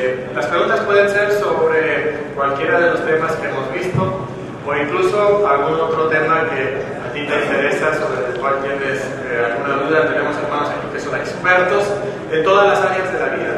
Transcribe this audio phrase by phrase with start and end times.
[0.00, 4.28] Eh, las preguntas pueden ser sobre cualquiera de los temas que hemos visto
[4.64, 9.42] o incluso algún otro tema que a ti te interesa, sobre el cual tienes eh,
[9.50, 10.06] alguna duda.
[10.06, 11.82] Tenemos hermanos aquí que son expertos
[12.30, 13.54] en todas las áreas de la vida,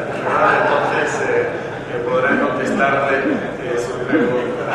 [0.65, 3.21] entonces eh, podrán contestarle
[3.77, 4.65] su pregunta.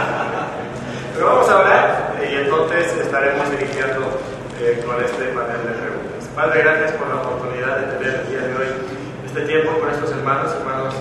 [1.15, 4.07] Pero vamos a hablar y entonces estaremos dirigiendo
[4.87, 6.31] con este panel de preguntas.
[6.37, 8.71] Padre, gracias por la oportunidad de tener el día de hoy
[9.27, 10.95] este tiempo con estos hermanos, hermanos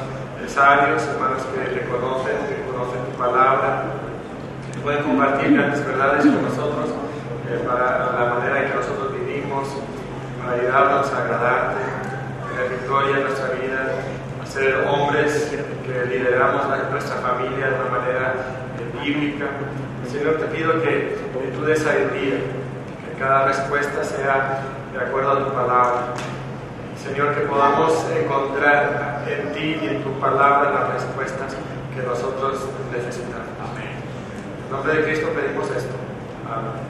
[0.58, 3.84] hermanos que reconocen, que conocen tu palabra,
[4.72, 6.90] que pueden compartir grandes verdades con nosotros
[7.50, 9.68] eh, para la manera en que nosotros vivimos,
[10.40, 11.81] para ayudarnos a agradarte,
[12.48, 13.80] tener victoria en nuestra vida,
[14.41, 15.52] a ser hombres
[15.86, 18.34] que lideramos nuestra familia de una manera
[18.80, 19.48] eh, bíblica.
[20.09, 24.62] Señor, te pido que, que tú des sabiduría, que cada respuesta sea
[24.94, 26.14] de acuerdo a tu palabra
[27.05, 31.53] Señor, que podamos encontrar en ti y en tu palabra las respuestas
[31.94, 33.45] que nosotros necesitamos.
[33.62, 33.94] Amén.
[34.66, 35.94] En nombre de Cristo pedimos esto.
[36.50, 36.81] Amén.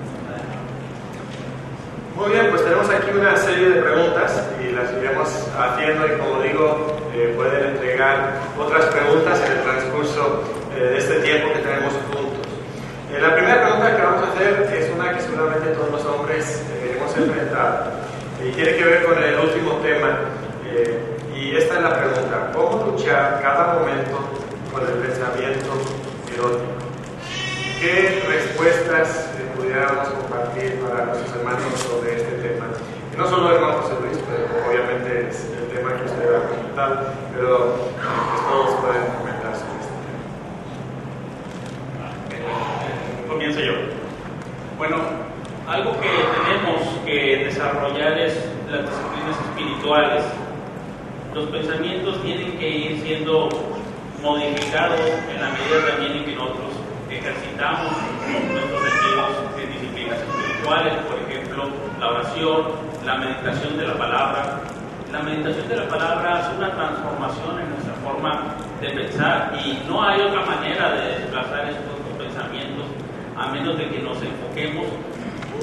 [2.16, 5.28] Muy bien, pues tenemos aquí una serie de preguntas y las iremos
[5.60, 10.44] haciendo y como digo, eh, pueden entregar otras preguntas en el transcurso
[10.78, 12.48] eh, de este tiempo que tenemos juntos.
[13.12, 16.64] Eh, la primera pregunta que vamos a hacer es una que seguramente todos los hombres
[16.88, 18.05] hemos enfrentado
[18.46, 20.20] y tiene que ver con el último tema.
[20.68, 21.00] Eh,
[21.36, 24.20] y esta es la pregunta, ¿cómo luchar cada momento
[24.72, 25.72] con el pensamiento
[26.34, 26.72] erótico?
[27.80, 32.66] ¿Qué respuestas pudiéramos compartir para nuestros hermanos sobre este tema?
[33.18, 37.14] No solo hermano José Luis, pero obviamente es el tema que usted va a comentar,
[37.36, 39.96] pero pues, todos pueden comentar sobre este
[42.38, 42.54] tema.
[43.28, 43.74] Comienzo yo.
[44.78, 45.26] Bueno,
[45.68, 46.10] algo que
[46.46, 48.38] tenemos que desarrollar es
[48.70, 50.24] las disciplinas espirituales.
[51.34, 53.50] Los pensamientos tienen que ir siendo
[54.22, 56.70] modificados en la medida también en que nosotros
[57.10, 57.92] ejercitamos
[58.54, 61.70] nuestros sentidos en disciplinas espirituales, por ejemplo,
[62.00, 62.62] la oración,
[63.04, 64.62] la meditación de la palabra.
[65.12, 70.04] La meditación de la palabra hace una transformación en nuestra forma de pensar y no
[70.04, 72.86] hay otra manera de desplazar estos pensamientos
[73.38, 74.86] a menos de que nos enfoquemos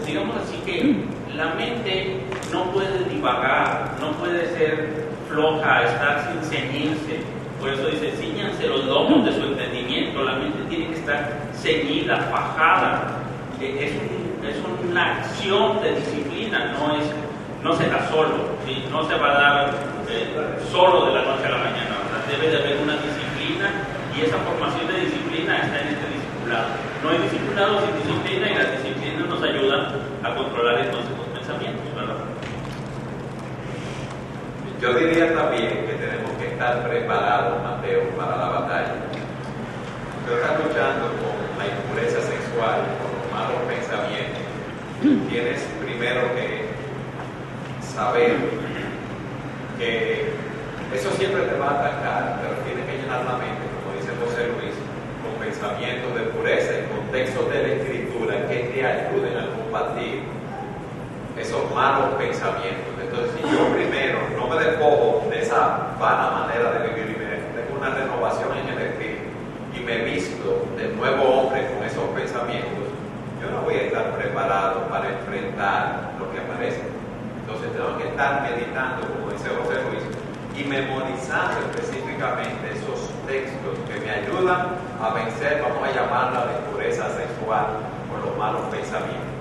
[0.07, 1.05] digamos así que
[1.35, 2.21] la mente
[2.53, 7.21] no puede divagar, no puede ser floja, estar sin ceñirse.
[7.61, 10.23] Por eso dice, ciñanse los lomos de su entendimiento.
[10.23, 13.21] La mente tiene que estar ceñida, fajada.
[13.61, 14.57] E, es, es
[14.91, 17.07] una acción de disciplina, no, es,
[17.63, 18.59] no se da solo,
[18.91, 19.71] no se va a dar
[20.09, 20.35] eh,
[20.73, 21.95] solo de la noche a la mañana.
[22.29, 23.71] debe de haber una disciplina
[24.17, 26.69] y esa formación de disciplina está en este discipulado.
[27.03, 29.95] No hay discipulado sin disciplina y la disciplina nos ayuda
[30.25, 32.17] a controlar entonces los pensamientos, ¿verdad?
[34.81, 38.95] Yo diría también que tenemos que estar preparados, Mateo, para la batalla.
[40.27, 44.43] Tú estás luchando con la impureza sexual, con los malos pensamientos.
[45.31, 46.67] Tienes primero que
[47.95, 48.37] saber
[49.79, 50.33] que
[50.95, 54.49] eso siempre te va a atacar, pero tienes que llenar la mente, como dice José
[54.57, 54.77] Luis,
[55.21, 60.23] con pensamientos de pureza y contextos de la escritura que te ayuden a combatir
[61.37, 62.93] esos malos pensamientos.
[63.01, 67.29] Entonces, si yo primero no me despojo de esa vana manera de vivir y me
[67.57, 69.29] tengo una renovación en el espíritu
[69.77, 72.89] y me visto de nuevo hombre con esos pensamientos,
[73.41, 76.92] yo no voy a estar preparado para enfrentar lo que aparece.
[77.69, 80.03] Tengo que estar meditando, como dice José Luis,
[80.59, 87.09] y memorizando específicamente esos textos que me ayudan a vencer, vamos a llamarla de pureza
[87.17, 87.67] sexual,
[88.11, 89.33] con los malos pensamientos.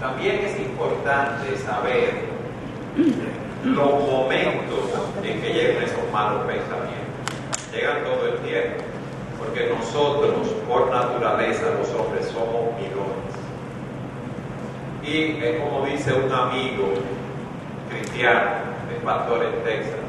[0.00, 2.24] También es importante saber
[3.64, 4.90] los momentos
[5.22, 7.02] en que llegan esos malos pensamientos.
[7.72, 8.84] Llegan todo el tiempo,
[9.38, 13.32] porque nosotros, por naturaleza, los hombres somos mirones.
[15.02, 16.94] Y es como dice un amigo
[17.92, 18.50] cristiano,
[18.88, 20.00] de pastor en Texas,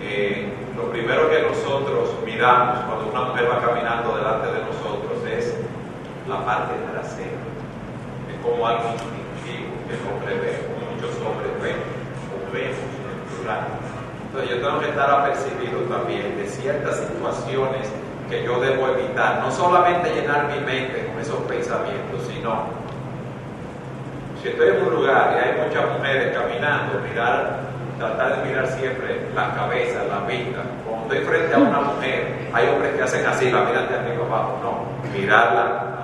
[0.00, 5.54] eh, lo primero que nosotros miramos cuando una mujer va caminando delante de nosotros es
[6.28, 7.54] la parte trasera
[8.44, 11.80] como algo instintivo que el hombre ve, como muchos hombres ven,
[12.28, 13.64] o vemos en plural.
[14.28, 17.88] Entonces yo tengo que estar apercibido también de ciertas situaciones
[18.28, 22.83] que yo debo evitar, no solamente llenar mi mente con esos pensamientos, sino
[24.44, 27.60] si estoy en un lugar y hay muchas mujeres caminando, mirar,
[27.98, 30.60] tratar de mirar siempre la cabeza, la vista.
[30.86, 34.26] Cuando estoy frente a una mujer, hay hombres que hacen así, la miran de arriba
[34.26, 35.94] abajo, no, mirarla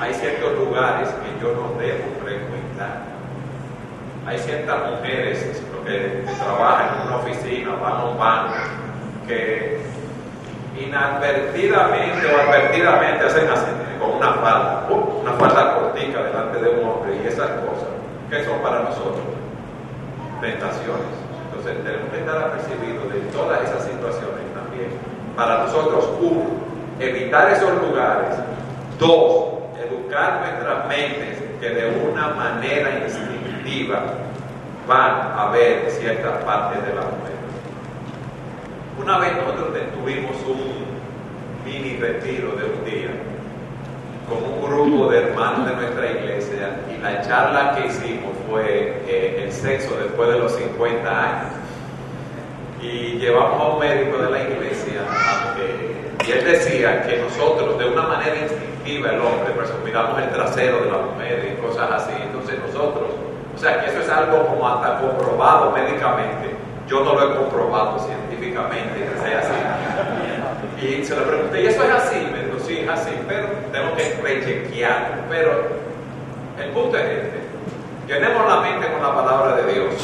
[0.00, 3.04] hay ciertos lugares que yo no debo frecuentar.
[4.26, 8.54] Hay ciertas mujeres que trabajan en una oficina, van a un banco,
[9.26, 9.80] que
[10.78, 13.66] inadvertidamente o advertidamente hacen así,
[13.98, 16.33] con una falda, una falda cortica de
[17.34, 17.90] esas cosas,
[18.30, 19.26] que son para nosotros
[20.40, 21.14] tentaciones.
[21.50, 24.90] Entonces tenemos que estar apercibidos de todas esas situaciones también.
[25.36, 26.44] Para nosotros, uno,
[27.00, 28.38] evitar esos lugares.
[28.98, 34.04] Dos, educar nuestras mentes que de una manera instintiva
[34.86, 37.34] van a ver ciertas partes de la mujer.
[39.02, 40.84] Una vez nosotros tuvimos un
[41.64, 43.33] mini retiro de un día
[44.28, 49.44] con un grupo de hermanos de nuestra iglesia y la charla que hicimos fue eh,
[49.44, 51.52] el sexo después de los 50 años.
[52.80, 55.00] Y llevamos a un médico de la iglesia
[56.26, 59.54] y él decía que nosotros de una manera instintiva el hombre
[59.84, 62.12] miramos el trasero de la mujer y cosas así.
[62.22, 63.10] Entonces nosotros,
[63.54, 66.54] o sea que eso es algo como hasta comprobado médicamente.
[66.86, 70.86] Yo no lo he comprobado científicamente que sea así.
[70.86, 72.16] Y se le pregunté, ¿y eso es así?
[72.74, 75.22] Sí, así, pero tengo que rechequearlo.
[75.30, 75.52] Pero
[76.60, 77.44] el punto es este.
[78.08, 79.94] Llenemos la mente con la palabra de Dios.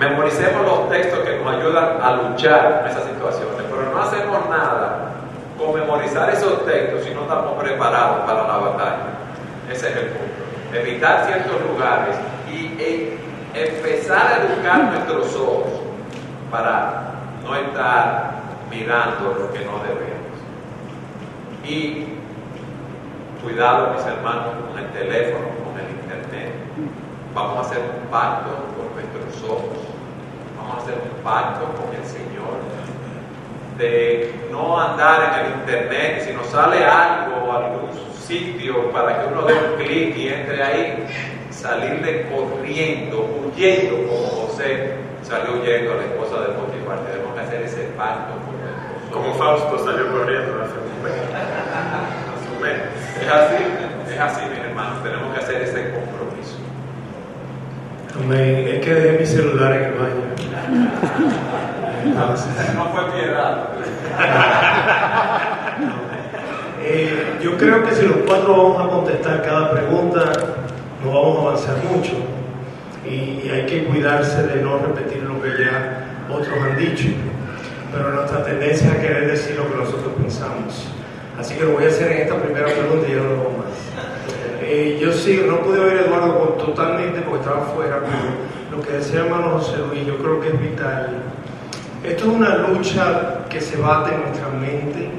[0.00, 5.12] Memoricemos los textos que nos ayudan a luchar en esas situaciones, pero no hacemos nada
[5.56, 9.06] con memorizar esos textos si no estamos preparados para la batalla.
[9.70, 10.76] Ese es el punto.
[10.76, 12.16] Evitar ciertos lugares
[12.50, 13.18] y e,
[13.54, 15.70] empezar a educar nuestros ojos
[16.50, 17.12] para
[17.44, 18.32] no estar
[18.68, 20.23] mirando lo que no debemos.
[21.66, 22.04] Y
[23.42, 26.52] cuidado, mis hermanos, con el teléfono, con el internet.
[27.34, 29.78] Vamos a hacer un pacto con nuestros ojos.
[30.56, 32.34] Vamos a hacer un pacto con el Señor
[33.78, 36.24] de no andar en el internet.
[36.26, 37.88] Si nos sale algo, algún
[38.20, 41.06] sitio para que uno dé un clic y entre ahí,
[41.50, 46.98] salirle corriendo, huyendo como José salió huyendo a la esposa de Potifar.
[47.06, 48.43] Tenemos que hacer ese pacto
[49.14, 52.74] como Fausto salió corriendo hace un mes.
[53.22, 53.62] Es así,
[54.12, 56.56] es así, mis hermanos, tenemos que hacer ese compromiso.
[58.18, 58.68] Amén.
[58.74, 60.24] Es que dejé mi celular en el baño.
[62.74, 63.68] no fue piedad.
[66.82, 70.32] eh, yo creo que si los cuatro vamos a contestar cada pregunta,
[71.04, 72.14] no vamos a avanzar mucho.
[73.08, 77.08] Y, y hay que cuidarse de no repetir lo que ya otros han dicho
[77.94, 80.88] pero nuestra tendencia es querer decir lo que nosotros pensamos.
[81.38, 83.54] Así que lo voy a hacer en esta primera pregunta y ya no lo hago
[83.58, 83.74] más.
[84.62, 88.92] Eh, yo sí, no pude oír a Eduardo totalmente porque estaba fuera, pero lo que
[88.94, 91.22] decía hermano José Luis, yo creo que es vital.
[92.02, 95.10] Esto es una lucha que se bate en nuestra mente,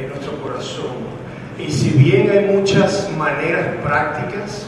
[0.00, 1.22] en nuestro corazón.
[1.58, 4.66] Y si bien hay muchas maneras prácticas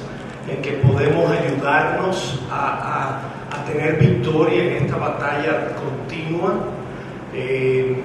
[0.49, 3.20] en que podemos ayudarnos a,
[3.52, 6.55] a, a tener victoria en esta batalla continua,
[7.35, 7.97] eh,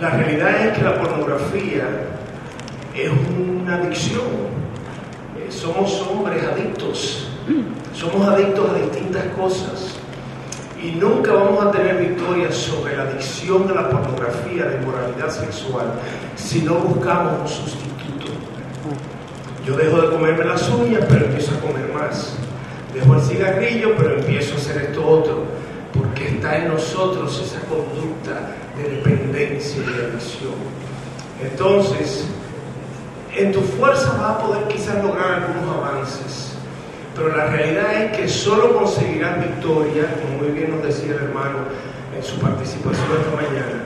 [0.00, 1.84] la realidad es que la pornografía
[2.96, 4.24] es una adicción.
[5.38, 7.28] Eh, somos hombres adictos.
[7.94, 9.96] Somos adictos a distintas cosas.
[10.82, 15.86] Y nunca vamos a tener victoria sobre la adicción de la pornografía, de moralidad sexual,
[16.34, 18.32] si no buscamos un sustituto.
[19.64, 22.36] Yo dejo de comerme las uñas, pero empiezo a comer más.
[22.92, 25.41] Dejo el cigarrillo, pero empiezo a hacer esto otro
[26.42, 30.54] está en nosotros esa conducta de dependencia y de adicción.
[31.40, 32.26] Entonces,
[33.36, 36.54] en tu fuerza vas a poder quizás lograr algunos avances,
[37.14, 41.58] pero la realidad es que solo conseguirás victoria, como muy bien nos decía el hermano
[42.16, 43.84] en su participación esta mañana,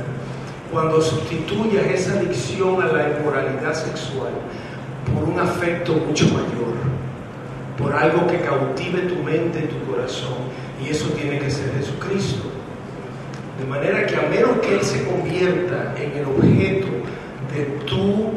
[0.72, 4.32] cuando sustituyas esa adicción a la inmoralidad sexual
[5.14, 6.72] por un afecto mucho mayor,
[7.76, 12.50] por algo que cautive tu mente y tu corazón y eso tiene que ser Jesucristo.
[13.59, 16.88] De manera que a menos que Él se convierta en el objeto
[17.54, 18.30] de tu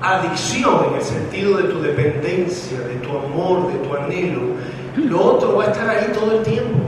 [0.00, 4.40] adicción, en el sentido de tu dependencia, de tu amor, de tu anhelo,
[4.96, 6.78] lo otro va a estar ahí todo el tiempo.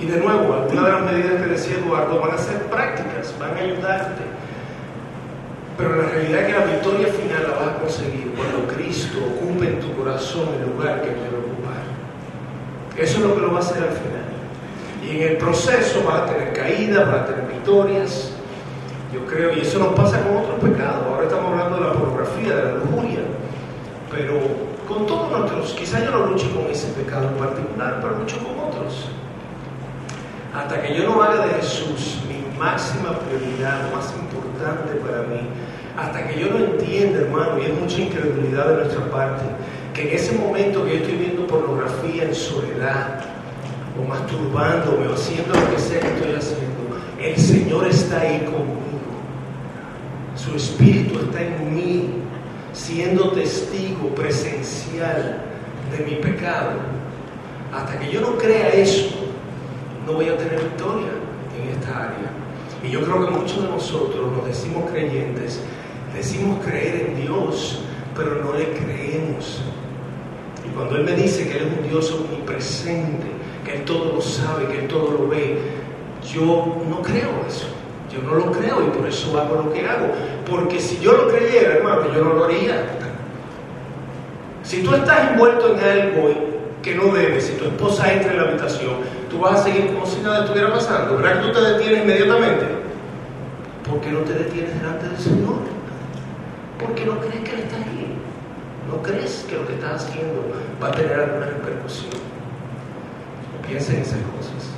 [0.00, 3.56] Y de nuevo, algunas de las medidas que decía Eduardo van a ser prácticas, van
[3.56, 4.22] a ayudarte.
[5.78, 9.68] Pero la realidad es que la victoria final la vas a conseguir cuando Cristo ocupe
[9.68, 11.61] en tu corazón el lugar que debe ocupar.
[12.96, 14.22] Eso es lo que lo va a hacer al final.
[15.02, 18.32] Y en el proceso vas a tener caídas, vas a tener victorias.
[19.12, 21.06] Yo creo, y eso nos pasa con otros pecados.
[21.06, 23.20] Ahora estamos hablando de la pornografía, de la lujuria.
[24.10, 24.40] Pero
[24.86, 28.58] con todos nuestros, quizás yo no lucho con ese pecado en particular, pero lucho con
[28.68, 29.08] otros.
[30.54, 35.40] Hasta que yo no haga de Jesús mi máxima prioridad, más importante para mí,
[35.96, 39.44] hasta que yo no entienda, hermano, y es mucha incredulidad de nuestra parte,
[39.94, 43.20] que en ese momento que yo estoy viendo pornografía en soledad,
[43.98, 46.72] o masturbándome, o haciendo lo que sea que estoy haciendo,
[47.20, 48.82] el Señor está ahí conmigo.
[50.34, 52.10] Su Espíritu está en mí,
[52.72, 55.42] siendo testigo presencial
[55.96, 56.72] de mi pecado.
[57.72, 59.10] Hasta que yo no crea eso,
[60.06, 61.10] no voy a tener victoria
[61.60, 62.30] en esta área.
[62.82, 65.60] Y yo creo que muchos de nosotros nos decimos creyentes,
[66.14, 67.80] decimos creer en Dios,
[68.16, 69.62] pero no le creemos.
[70.66, 73.26] Y cuando Él me dice que Él es un Dios omnipresente,
[73.64, 75.58] que Él todo lo sabe, que Él todo lo ve,
[76.32, 77.66] yo no creo eso.
[78.12, 80.08] Yo no lo creo y por eso hago lo que hago.
[80.48, 82.84] Porque si yo lo creyera, hermano, yo no lo haría.
[84.62, 86.34] Si tú estás envuelto en algo
[86.82, 88.96] que no debes, si tu esposa entra en la habitación,
[89.30, 91.16] tú vas a seguir como si nada estuviera pasando.
[91.16, 92.66] ¿Verdad que tú te detienes inmediatamente?
[93.88, 95.54] ¿Por qué no te detienes delante del Señor?
[96.78, 98.11] Porque no crees que Él está ahí.
[98.88, 100.42] No crees que lo que estás haciendo
[100.82, 102.12] va a tener alguna repercusión.
[103.66, 104.70] Piensa en esas cosas.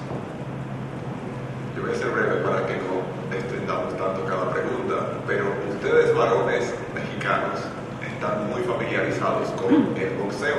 [1.76, 6.75] Yo voy a ser breve para que no extendamos tanto cada pregunta, pero ustedes varones
[6.94, 7.61] mexicanos
[8.06, 10.56] están muy familiarizados con el boxeo.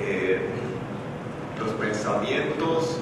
[0.00, 0.40] Eh,
[1.58, 2.98] los pensamientos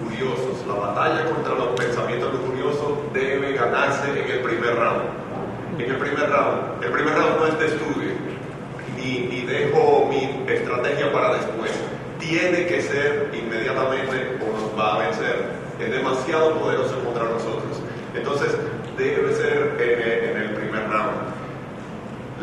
[0.00, 5.02] lujuriosos, la batalla contra los pensamientos lujuriosos debe ganarse en el primer round.
[5.78, 8.09] En el primer round, el primer round no es de estudio,
[9.18, 11.72] ni, dejo mi estrategia para después.
[12.18, 15.60] Tiene que ser inmediatamente o nos va a vencer.
[15.80, 17.80] Es demasiado poderoso contra nosotros.
[18.14, 18.56] Entonces,
[18.96, 21.30] debe ser en el, primer round.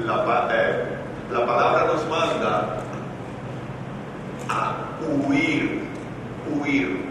[0.05, 0.83] La, eh,
[1.31, 2.77] la palabra nos manda
[4.49, 5.81] a huir,
[6.51, 7.05] huir,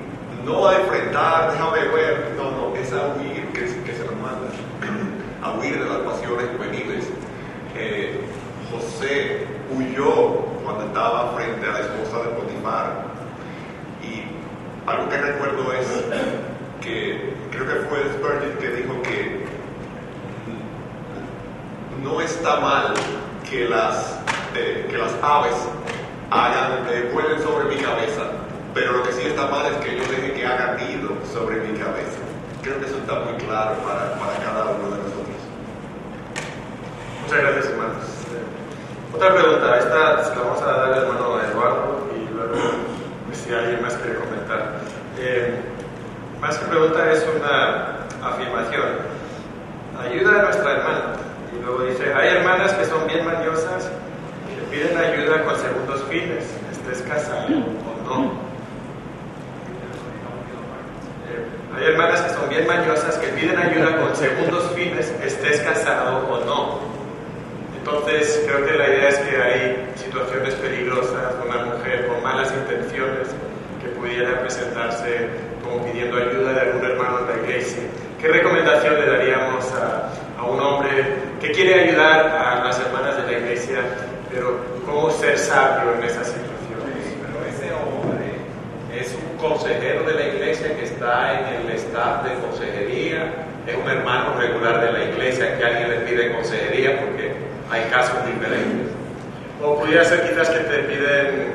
[0.45, 4.49] no a enfrentar, déjame ver, no, no, es a huir que, que se nos manda,
[5.43, 7.09] a huir de las pasiones juveniles.
[7.77, 8.21] Eh,
[8.71, 13.05] José huyó cuando estaba frente a la esposa de Potifar
[14.03, 15.87] y algo que recuerdo es
[16.81, 19.47] que creo que fue Spurgeon que dijo que
[22.03, 22.95] no está mal
[23.49, 24.19] que las,
[24.55, 25.55] eh, que las aves
[26.31, 28.23] hagan, eh, vuelen sobre mi cabeza,
[28.75, 31.79] pero lo que sí está mal es que yo deje que hagan nido sobre mi
[31.79, 32.19] cabeza.
[32.63, 35.37] Creo que eso está muy claro para, para cada uno de nosotros.
[37.23, 38.26] Muchas gracias, hermanos.
[39.15, 42.55] Otra pregunta, esta se la vamos a dar al hermano Eduardo y luego
[43.33, 44.81] si alguien más quiere comentar.
[45.19, 45.55] Eh,
[46.41, 48.85] más que pregunta es una afirmación.
[49.99, 51.03] Ayuda a nuestra hermana.
[51.53, 53.91] Y luego dice, hay hermanas que son bien mañosas
[54.49, 58.25] que piden ayuda con segundos fines, estés casado o no.
[61.29, 61.47] Eh,
[61.77, 66.45] hay hermanas que son bien mañosas que piden ayuda con segundos fines, estés casado o
[66.45, 66.86] no.
[67.89, 73.29] Entonces, creo que la idea es que hay situaciones peligrosas, una mujer con malas intenciones
[73.81, 75.29] que pudiera presentarse
[75.63, 77.85] como pidiendo ayuda de algún hermano de la iglesia.
[78.21, 80.91] ¿Qué recomendación le daríamos a, a un hombre
[81.41, 83.79] que quiere ayudar a las hermanas de la iglesia,
[84.33, 86.21] pero cómo ser sabio en ese
[87.73, 88.27] hombre
[88.99, 93.33] es un consejero de la iglesia que está en el staff de consejería,
[93.67, 97.16] es un hermano regular de la iglesia que alguien le pide consejería porque
[97.71, 98.93] hay casos diferentes.
[99.63, 101.53] O pudiera ser quizás que te piden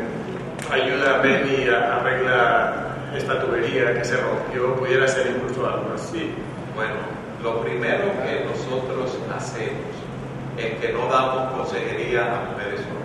[0.72, 6.34] ayuda, ven y arregla esta tubería que se rompió, pudiera ser incluso algo así.
[6.76, 6.96] Bueno,
[7.44, 9.92] lo primero que nosotros hacemos
[10.58, 13.02] es que no damos consejería a mujeres solas.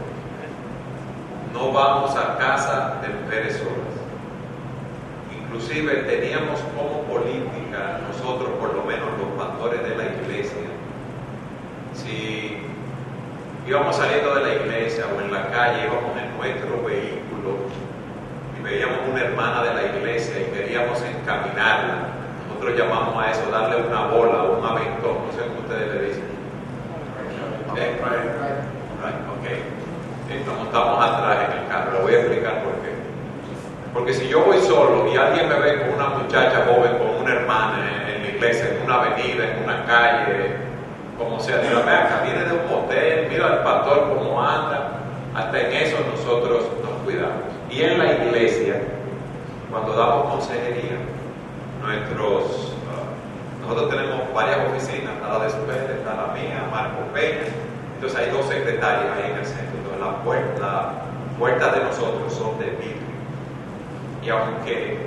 [1.52, 3.96] No vamos a casa de mujeres solas.
[5.36, 10.68] Inclusive teníamos como política nosotros, por lo menos los pastores de la iglesia,
[11.94, 12.55] si
[13.66, 17.66] íbamos saliendo de la iglesia o en la calle, íbamos en nuestro vehículo
[18.58, 22.14] y veíamos una hermana de la iglesia y queríamos encaminarla,
[22.48, 26.08] nosotros llamamos a eso darle una bola o un aventón, no sé cómo ustedes le
[26.08, 26.24] dicen.
[27.76, 28.00] ¿Eh?
[28.00, 29.46] Right, ok.
[30.30, 32.94] Entonces montamos atrás en el carro, le voy a explicar por qué.
[33.92, 37.32] Porque si yo voy solo y alguien me ve con una muchacha joven, con una
[37.32, 40.65] hermana en la iglesia, en una avenida, en una calle,
[41.18, 45.00] como sea, diga, ve acá, viene de un hotel, mira al pastor cómo anda,
[45.34, 47.42] hasta en eso nosotros nos cuidamos.
[47.70, 48.82] Y en la iglesia,
[49.70, 50.98] cuando damos consejería,
[51.82, 57.48] nuestros, uh, nosotros tenemos varias oficinas, está la de Super, está la mía, Marco Peña,
[57.94, 62.66] entonces hay dos secretarias ahí en el centro, entonces las puertas de nosotros son de
[62.76, 63.06] vidrio.
[64.22, 64.98] Y aunque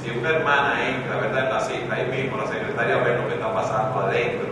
[0.00, 1.44] si una hermana entra, ¿verdad?
[1.44, 4.49] En la cita, ahí mismo la secretaria ve lo que está pasando adentro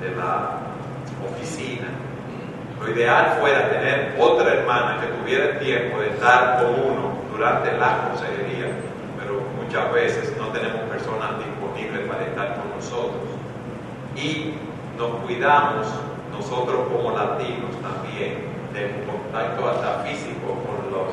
[0.00, 0.68] de la,
[1.24, 1.88] oficina.
[2.80, 8.08] Lo ideal fuera tener otra hermana que tuviera tiempo de estar con uno durante la
[8.08, 8.70] consejería,
[9.18, 13.22] pero muchas veces no tenemos personas disponibles para estar con nosotros.
[14.14, 14.54] Y
[14.96, 15.88] nos cuidamos
[16.30, 21.08] nosotros como latinos también del contacto hasta físico con, los,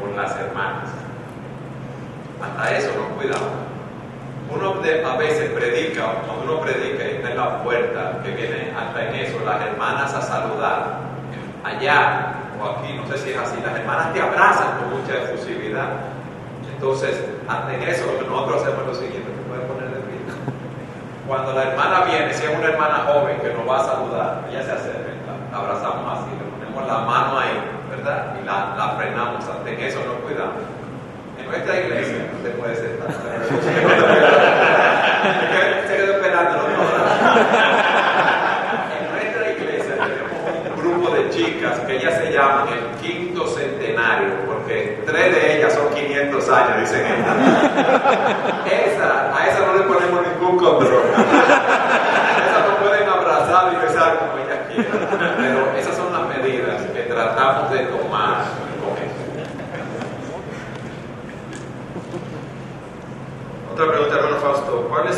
[0.00, 0.88] con, las hermanas.
[2.40, 3.73] Hasta eso nos cuidamos.
[4.50, 9.08] Uno a veces predica, cuando uno predica y está en la puerta, que viene hasta
[9.08, 10.98] en eso, las hermanas a saludar.
[11.64, 15.88] Allá o aquí, no sé si es así, las hermanas te abrazan con mucha efusividad.
[16.74, 20.00] Entonces, hasta en eso lo que nosotros hacemos es lo siguiente, ¿te puedes poner de
[20.04, 20.18] pie?
[21.26, 24.62] Cuando la hermana viene, si es una hermana joven que nos va a saludar, ella
[24.62, 27.56] se acerca, la abrazamos así, le ponemos la mano ahí,
[27.88, 28.36] ¿verdad?
[28.40, 30.73] Y la, la frenamos, hasta en eso nos cuidamos.
[31.38, 33.08] En nuestra iglesia no se puede sentar.
[35.88, 36.58] se quedó esperando,
[38.98, 44.28] En nuestra iglesia tenemos un grupo de chicas que ellas se llaman el quinto centenario,
[44.46, 47.36] porque tres de ellas son 500 años, dicen ellas.
[48.66, 51.02] Esa, a esa no le ponemos ningún control.
[51.14, 54.92] Esas no pueden abrazar y besar como ellas quieren.
[55.36, 58.44] Pero esas son las medidas que tratamos de tomar
[63.74, 64.36] Otra pregunta, hermano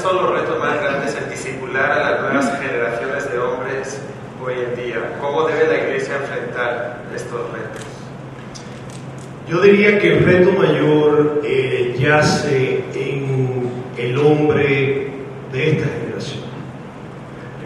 [0.07, 0.17] Fausto.
[0.17, 4.01] ¿Cuáles son los retos más grandes en discipular a las nuevas generaciones de hombres
[4.45, 5.19] hoy en día?
[5.21, 7.85] ¿Cómo debe la iglesia enfrentar estos retos?
[9.49, 15.09] Yo diría que el reto mayor eh, yace en el hombre
[15.53, 16.45] de esta generación.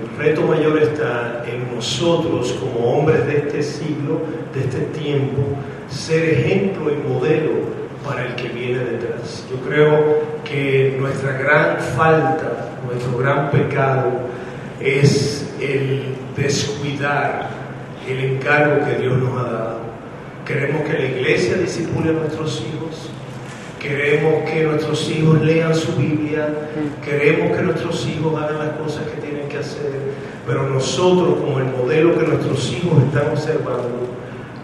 [0.01, 4.21] El reto mayor está en nosotros como hombres de este siglo,
[4.55, 5.43] de este tiempo,
[5.89, 9.47] ser ejemplo y modelo para el que viene detrás.
[9.51, 14.11] Yo creo que nuestra gran falta, nuestro gran pecado
[14.81, 17.51] es el descuidar
[18.09, 19.81] el encargo que Dios nos ha dado.
[20.45, 23.11] Queremos que la iglesia disipule a nuestros hijos,
[23.79, 26.49] queremos que nuestros hijos lean su Biblia,
[27.05, 29.93] queremos que nuestros hijos hagan las cosas que tienen que hacer,
[30.47, 34.09] pero nosotros como el modelo que nuestros hijos están observando,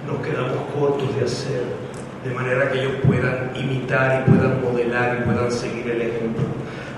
[0.04, 1.85] nos quedamos cortos de hacer
[2.26, 6.44] de manera que ellos puedan imitar y puedan modelar y puedan seguir el ejemplo.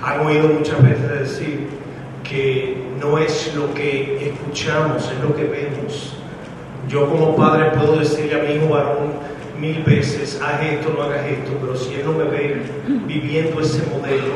[0.03, 1.69] Han oído muchas veces decir
[2.25, 6.17] que no es lo que escuchamos, es lo que vemos.
[6.89, 9.13] Yo como padre puedo decirle a mi hijo varón
[9.61, 12.63] mil veces, haz esto, no hagas esto, pero si él no me ve
[13.07, 14.35] viviendo ese modelo,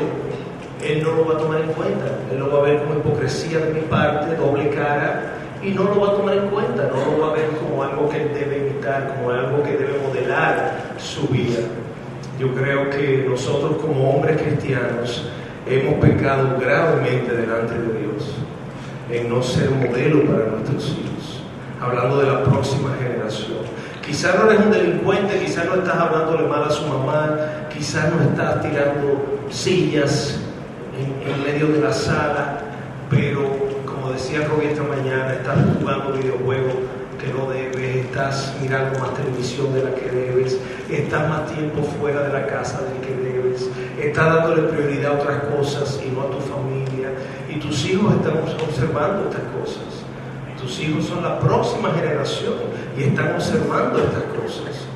[0.83, 2.05] él no lo va a tomar en cuenta.
[2.31, 6.01] Él lo va a ver como hipocresía de mi parte, doble cara, y no lo
[6.01, 8.72] va a tomar en cuenta, no lo va a ver como algo que él debe
[8.83, 11.59] como algo que debe modelar su vida.
[12.39, 15.29] Yo creo que nosotros como hombres cristianos
[15.65, 18.35] hemos pecado gravemente delante de Dios
[19.09, 21.41] en no ser modelo para nuestros hijos,
[21.79, 23.59] hablando de la próxima generación.
[24.05, 27.37] Quizás no eres un delincuente, quizás no estás hablándole mal a su mamá,
[27.73, 30.39] quizás no estás tirando sillas
[30.99, 32.59] en, en medio de la sala,
[33.09, 33.41] pero
[33.85, 36.73] como decía Robbie esta mañana, estás jugando videojuegos
[37.27, 40.57] no debes, estás mirando más televisión de la que debes,
[40.89, 43.69] estás más tiempo fuera de la casa del que debes,
[44.01, 47.09] estás dándole prioridad a otras cosas y no a tu familia.
[47.49, 50.03] Y tus hijos están observando estas cosas.
[50.59, 52.53] Tus hijos son la próxima generación
[52.97, 54.87] y están observando estas cosas.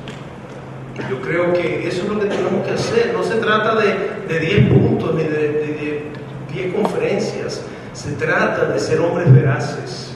[1.08, 3.12] Yo creo que eso es lo que tenemos que hacer.
[3.14, 6.10] No se trata de 10 puntos ni de
[6.52, 7.62] 10 conferencias
[7.98, 10.07] se trata de ser hombres veraces,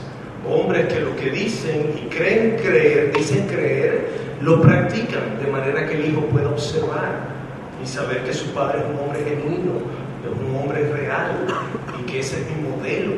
[0.52, 4.08] hombres que lo que dicen y creen creer, dicen creer,
[4.40, 7.20] lo practican de manera que el hijo pueda observar
[7.82, 9.72] y saber que su padre es un hombre genuino,
[10.24, 11.46] es un hombre real
[12.00, 13.12] y que ese es mi modelo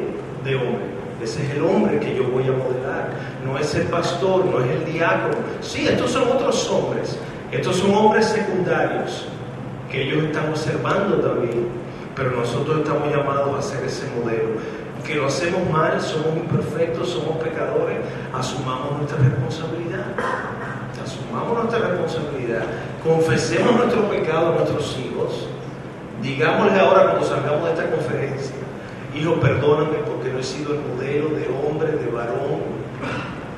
[0.44, 0.94] de hombre.
[1.22, 3.10] Ese es el hombre que yo voy a modelar.
[3.46, 5.36] No es el pastor, no es el diácono.
[5.62, 7.18] Sí, estos son otros hombres.
[7.50, 9.26] Estos son hombres secundarios
[9.90, 14.60] que ellos están observando también pero nosotros estamos llamados a ser ese modelo.
[15.04, 17.98] Que lo hacemos mal, somos imperfectos, somos pecadores,
[18.32, 20.06] asumamos nuestra responsabilidad.
[21.04, 22.62] Asumamos nuestra responsabilidad,
[23.02, 25.46] confesemos nuestro pecado a nuestros hijos,
[26.22, 28.54] digámosle ahora cuando salgamos de esta conferencia,
[29.14, 32.62] hijo, perdóname porque no he sido el modelo de hombre, de varón,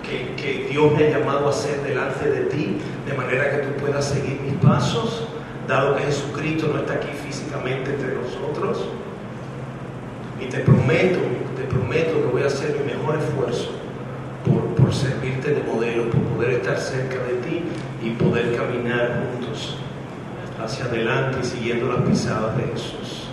[0.03, 3.81] que, que, Dios me ha llamado a ser delante de ti, de manera que tú
[3.81, 5.29] puedas seguir mis pasos
[5.67, 8.87] dado que Jesucristo no está aquí físicamente entre nosotros.
[10.40, 11.18] Y te prometo,
[11.57, 13.70] te prometo que voy a hacer mi mejor esfuerzo
[14.44, 17.62] por, por servirte de modelo, por poder estar cerca de ti
[18.03, 19.79] y poder caminar juntos
[20.62, 23.29] hacia adelante y siguiendo las pisadas de Jesús.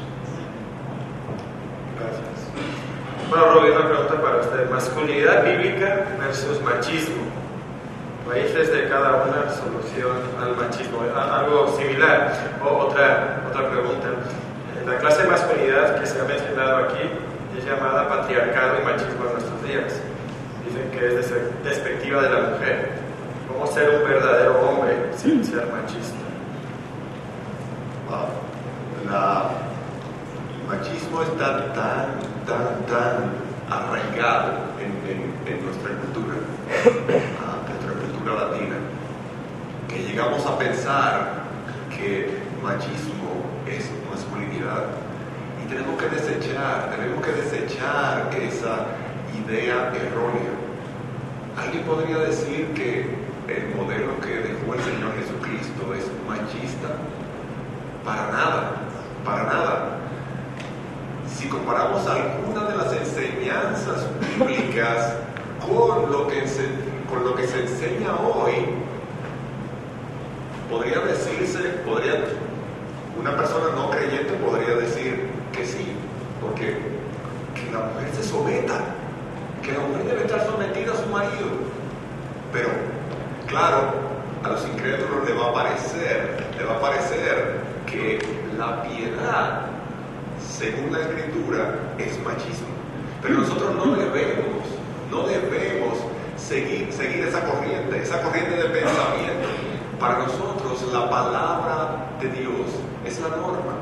[2.00, 3.30] Gracias.
[3.30, 4.70] Bueno, Robbie, una pregunta para usted.
[4.70, 7.24] Masculinidad bíblica versus machismo.
[8.30, 11.00] raíces de cada una, solución al machismo.
[11.16, 12.34] Algo similar.
[12.64, 14.10] O otra, otra pregunta.
[14.86, 17.00] La clase de masculinidad que se ha mencionado aquí
[17.58, 19.94] es llamada patriarcado y machismo en nuestros días.
[20.68, 22.90] Dicen que es despectiva de la mujer.
[23.48, 26.18] ¿Cómo ser un verdadero hombre sin ser machista?
[29.10, 29.52] La,
[30.54, 33.32] el machismo está tan, tan, tan
[33.70, 36.36] arraigado en, nuestra cultura,
[37.42, 38.76] ah, nuestra cultura latina,
[39.88, 41.44] que llegamos a pensar
[41.90, 43.90] que machismo es
[44.54, 48.86] Y tenemos que desechar, tenemos que desechar esa
[49.34, 50.54] idea errónea.
[51.58, 53.10] Alguien podría decir que
[53.48, 56.90] el modelo que dejó el Señor Jesucristo es machista.
[58.06, 58.72] Para nada,
[59.26, 59.98] para nada.
[61.28, 65.16] Si comparamos alguna de las enseñanzas bíblicas
[65.60, 66.68] con lo que se,
[67.10, 68.54] con lo que se enseña hoy,
[70.70, 72.26] podría decirse, podría
[73.20, 75.94] una persona no creyente podría decir que sí,
[76.42, 76.78] porque
[77.54, 78.80] que la mujer se someta,
[79.62, 81.48] que la mujer debe estar sometida a su marido.
[82.52, 82.70] Pero,
[83.48, 83.94] claro,
[84.44, 88.20] a los incrédulos le va a parecer, le va a parecer que
[88.58, 89.62] la piedad,
[90.40, 92.68] según la escritura, es machismo.
[93.22, 94.68] Pero nosotros no debemos,
[95.10, 95.98] no debemos
[96.36, 99.48] seguir, seguir esa corriente, esa corriente de pensamiento.
[100.00, 102.63] Para nosotros la palabra de Dios
[103.14, 103.74] es la norma.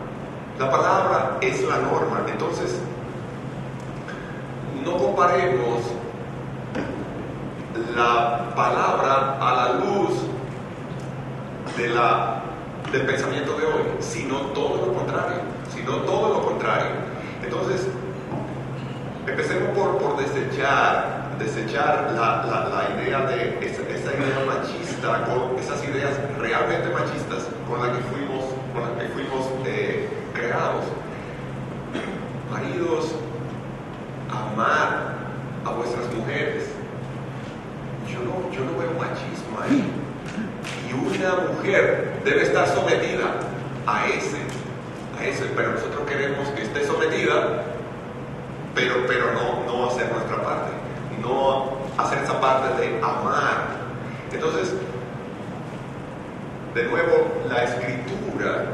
[0.60, 2.22] La palabra es la norma.
[2.30, 2.80] Entonces,
[4.84, 5.80] no comparemos
[7.96, 10.14] la palabra a la luz
[11.78, 12.42] de la,
[12.92, 15.38] del pensamiento de hoy, sino todo lo contrario,
[15.74, 16.92] sino todo lo contrario.
[17.44, 17.88] Entonces,
[19.26, 25.26] empecemos por, por desechar, desechar la, la, idea de esa, idea machista,
[25.60, 28.31] esas ideas realmente machistas con las que fuimos
[28.74, 30.86] con las que fuimos eh, creados.
[32.50, 33.16] Maridos,
[34.30, 35.16] amar
[35.66, 36.66] a vuestras mujeres.
[38.08, 39.84] Yo no, yo no veo machismo ahí.
[40.90, 43.32] Y una mujer debe estar sometida
[43.88, 44.38] a ese,
[45.20, 47.64] a ese, pero nosotros queremos que esté sometida,
[48.76, 50.72] pero, pero no, no hacer nuestra parte,
[51.22, 53.82] no hacer esa parte de amar.
[54.34, 54.74] Entonces,
[56.74, 58.66] de nuevo, la escritura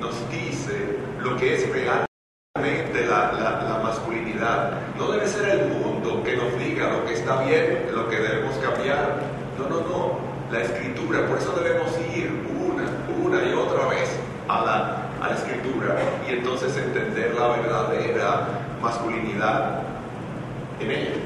[0.00, 4.72] nos dice lo que es realmente la, masculinidad.
[4.96, 8.56] No debe ser el mundo que nos diga lo que está bien, lo que debemos
[8.56, 9.16] cambiar.
[9.58, 10.18] No, no, no.
[10.50, 12.84] La escritura, por eso debemos ir una,
[13.22, 14.08] una y otra vez
[14.48, 18.46] a la, a la escritura y entonces entender la verdadera
[18.80, 19.82] masculinidad
[20.80, 21.23] en ella.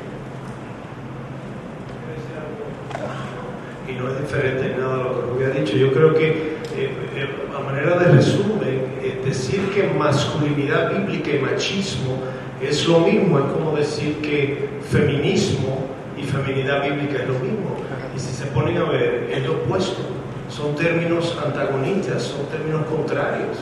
[3.89, 5.77] Y no es diferente en nada a lo que Rubio ha dicho.
[5.77, 6.29] Yo creo que,
[6.77, 12.19] eh, eh, a manera de resumen, eh, decir que masculinidad bíblica y machismo
[12.61, 17.79] es lo mismo, es como decir que feminismo y feminidad bíblica es lo mismo.
[18.15, 20.03] Y si se ponen a ver, es lo opuesto.
[20.51, 23.59] Son términos antagonistas, son términos contrarios.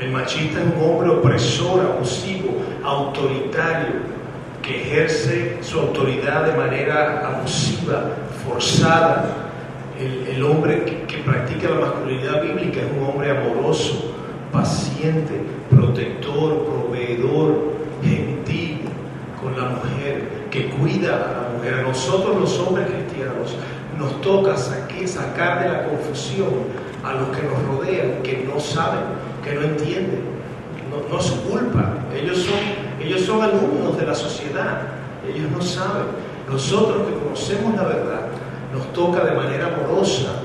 [0.00, 4.20] El machista es un hombre opresor, abusivo, autoritario,
[4.62, 8.10] que ejerce su autoridad de manera abusiva,
[8.44, 9.39] forzada,
[10.00, 14.14] el, hombre que, practica la masculinidad bíblica es un hombre amoroso,
[14.52, 18.80] paciente, protector, proveedor, gentil
[19.40, 21.74] con la mujer, que cuida a la mujer.
[21.74, 23.54] A nosotros los hombres cristianos
[23.98, 26.48] nos toca sacar de la confusión
[27.04, 29.00] a los que nos rodean, que no saben,
[29.44, 30.40] que no entienden.
[30.90, 32.58] No, no es culpa, ellos son,
[33.00, 34.82] ellos son alumnos de la sociedad,
[35.28, 36.06] ellos no saben.
[36.48, 38.29] Nosotros que conocemos la verdad,
[38.72, 40.42] nos toca de manera amorosa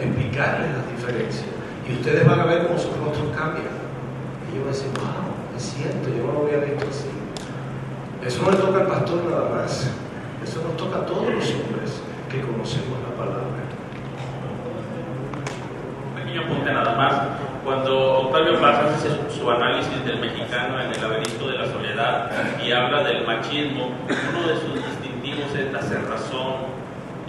[0.00, 1.46] explicarles las diferencias.
[1.88, 3.72] Y ustedes van a ver cómo sus rostros cambian.
[4.50, 7.08] Y yo voy a decir, wow, es cierto, yo no lo había visto así.
[8.24, 9.90] Eso no le toca al pastor nada más.
[10.42, 13.62] Eso nos toca a todos los hombres que conocemos la palabra.
[16.08, 17.14] Un pequeño apunte nada más.
[17.64, 22.30] Cuando Octavio Paz hace su, análisis del mexicano en el laberinto de la soledad
[22.62, 26.77] y habla del machismo, uno de sus distintivos es la cerrazón,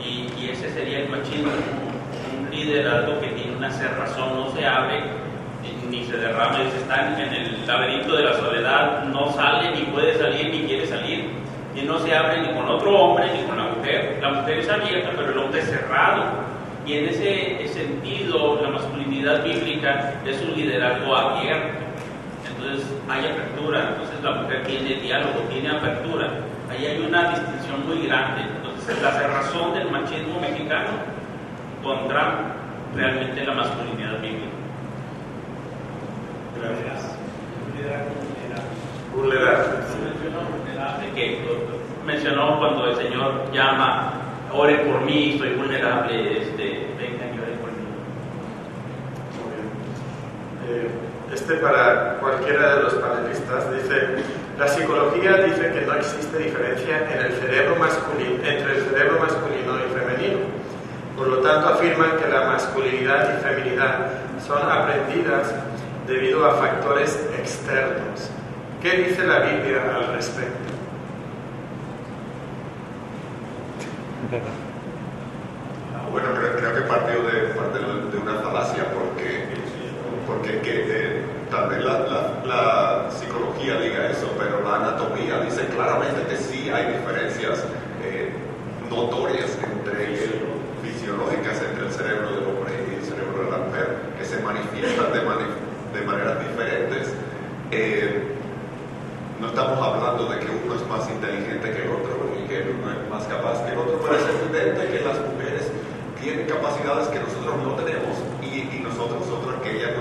[0.03, 5.03] y, ese sería el machismo, un, liderazgo que tiene una cerrazón, no se abre
[5.89, 10.49] ni se derrama, está en el laberinto de la soledad, no sale ni puede salir
[10.49, 11.29] ni quiere salir,
[11.75, 14.19] y no se abre ni con otro hombre ni con la mujer.
[14.21, 16.23] La mujer es abierta, pero el hombre es cerrado.
[16.85, 21.79] Y en ese sentido, la masculinidad bíblica es un liderazgo abierto.
[22.47, 26.29] Entonces hay apertura, entonces la mujer tiene diálogo, tiene apertura.
[26.69, 28.58] Ahí hay una distinción muy grande
[29.01, 30.89] la cerrazón del machismo mexicano
[31.83, 32.55] contra
[32.95, 34.47] realmente la masculinidad bíblica.
[36.59, 37.15] Gracias.
[39.15, 39.79] Vulnerable.
[41.15, 41.41] Que
[42.05, 44.13] mencionó cuando el Señor llama,
[44.53, 47.83] ore por mí, estoy vulnerable, este, vengan y oren por mí.
[50.69, 50.89] Eh,
[51.33, 54.23] Este para cualquiera de los panelistas dice,
[54.59, 59.77] la psicología dice que no existe diferencia en el cerebro masculino, entre el cerebro masculino
[59.79, 60.39] y femenino.
[61.15, 64.09] Por lo tanto, afirman que la masculinidad y feminidad
[64.45, 65.53] son aprendidas
[66.07, 68.29] debido a factores externos.
[68.81, 70.69] ¿Qué dice la Biblia al respecto?
[76.11, 79.45] Bueno, creo, que partió de, una falacia porque,
[80.27, 81.18] porque que,
[81.51, 81.99] tal vez la,
[82.45, 87.63] la- psicología diga eso, pero la anatomía dice claramente que sí hay diferencias
[88.03, 88.31] eh,
[88.89, 90.29] notorias entre
[90.83, 95.11] fisiológicas entre el cerebro del hombre y el cerebro de la mujer, que se manifiestan
[95.11, 95.57] de, mani-
[95.93, 97.13] de maneras diferentes.
[97.71, 98.35] Eh,
[99.41, 102.91] no estamos hablando de que uno es más inteligente que el otro y que uno
[102.91, 105.71] es más capaz que el otro, pero es evidente que las mujeres
[106.21, 109.91] tienen capacidades que nosotros no tenemos y, nosotros otras que ellas.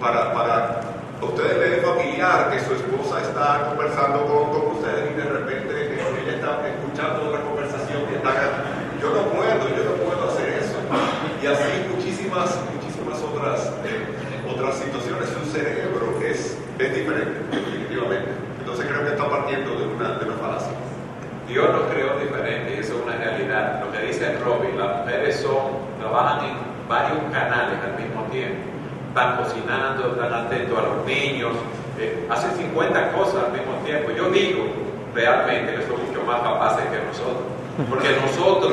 [0.00, 0.80] Para, para
[1.22, 6.22] ustedes ven familiar que su esposa está conversando con, con ustedes y de repente eh,
[6.22, 8.30] ella está escuchando otra conversación que está
[9.00, 10.78] yo no puedo, yo no puedo hacer eso.
[11.42, 14.02] Y así muchísimas, muchísimas otras, eh,
[14.48, 15.28] otras situaciones.
[15.28, 18.30] Su cerebro es, es diferente, definitivamente.
[18.58, 20.72] Entonces creo que está partiendo de una, de una falacia.
[21.46, 23.84] Dios nos creó diferente y eso es una realidad.
[23.84, 26.56] Lo que dice Robin, las mujeres son, trabajan en
[26.88, 28.58] varios canales al mismo tiempo.
[29.08, 31.52] Están cocinando, están atentos a los niños,
[31.98, 34.10] eh, hacen 50 cosas al mismo tiempo.
[34.10, 34.64] Yo digo
[35.44, 37.44] realmente que son mucho más capaces que nosotros.
[37.88, 38.72] Porque nosotros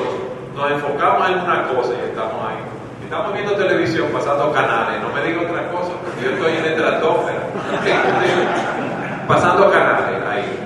[0.55, 2.61] nos enfocamos en una cosa y estamos ahí.
[3.03, 6.73] Estamos viendo televisión, pasando canales, no me diga otra cosa, porque yo estoy en el
[6.73, 7.43] estratosfera.
[9.27, 10.63] pasando canales ahí.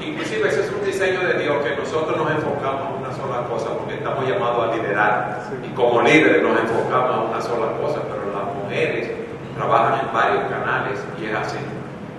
[0.00, 3.68] Inclusive ese es un diseño de Dios que nosotros nos enfocamos en una sola cosa
[3.76, 8.32] porque estamos llamados a liderar y como líderes nos enfocamos a una sola cosa, pero
[8.32, 9.10] las mujeres
[9.56, 11.58] trabajan en varios canales y es así.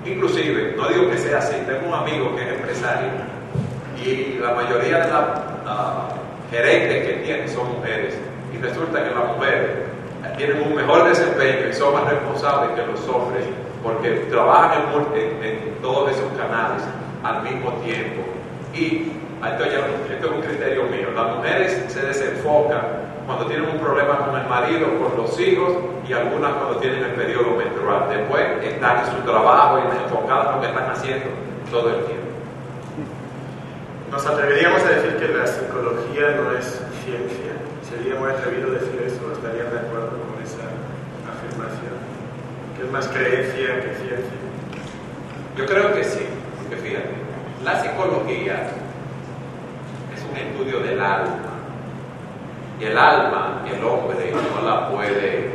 [0.06, 2.51] Inclusive, no digo que sea así, tengo un amigo que es
[4.04, 5.24] y la mayoría de las
[5.66, 6.10] ah,
[6.50, 8.18] gerentes que tiene son mujeres
[8.54, 9.70] y resulta que las mujeres
[10.38, 13.44] tienen un mejor desempeño y son más responsables que los hombres
[13.84, 16.84] porque trabajan en, en- en todos esos canales
[17.24, 18.22] al mismo tiempo.
[18.74, 19.12] Y
[19.44, 21.10] esto, esto es un criterio mío.
[21.16, 22.82] Las mujeres se desenfocan
[23.26, 25.74] cuando tienen un problema con el marido, con los hijos
[26.08, 28.06] y algunas cuando tienen el periodo menstrual.
[28.10, 31.26] Después están en su trabajo y enfocadas en lo que están haciendo
[31.72, 32.21] todo el tiempo.
[34.12, 36.66] Nos atreveríamos a decir que la psicología no es
[37.06, 37.54] ciencia.
[37.90, 40.68] Sería muy atrevido decir eso, estarían de acuerdo con esa
[41.32, 41.96] afirmación.
[42.76, 44.40] Que es más creencia que ciencia.
[45.56, 46.26] Yo creo que sí,
[46.58, 47.10] porque fíjate,
[47.64, 48.68] la psicología
[50.14, 51.38] es un estudio del alma.
[52.82, 55.52] Y el alma, el hombre no la puede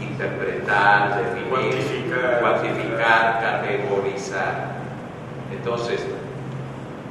[0.00, 2.40] interpretar, definir, Cuantificar.
[2.40, 4.76] cuantificar, categorizar.
[5.50, 6.06] Entonces,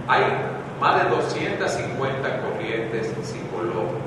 [0.08, 0.24] hay
[0.80, 4.02] más de 250 corrientes psicológicas.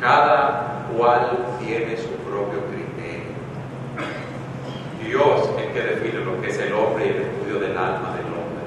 [0.00, 3.30] Cada cual tiene su propio criterio.
[5.04, 8.26] Dios es que define lo que es el hombre y el estudio del alma del
[8.26, 8.64] hombre.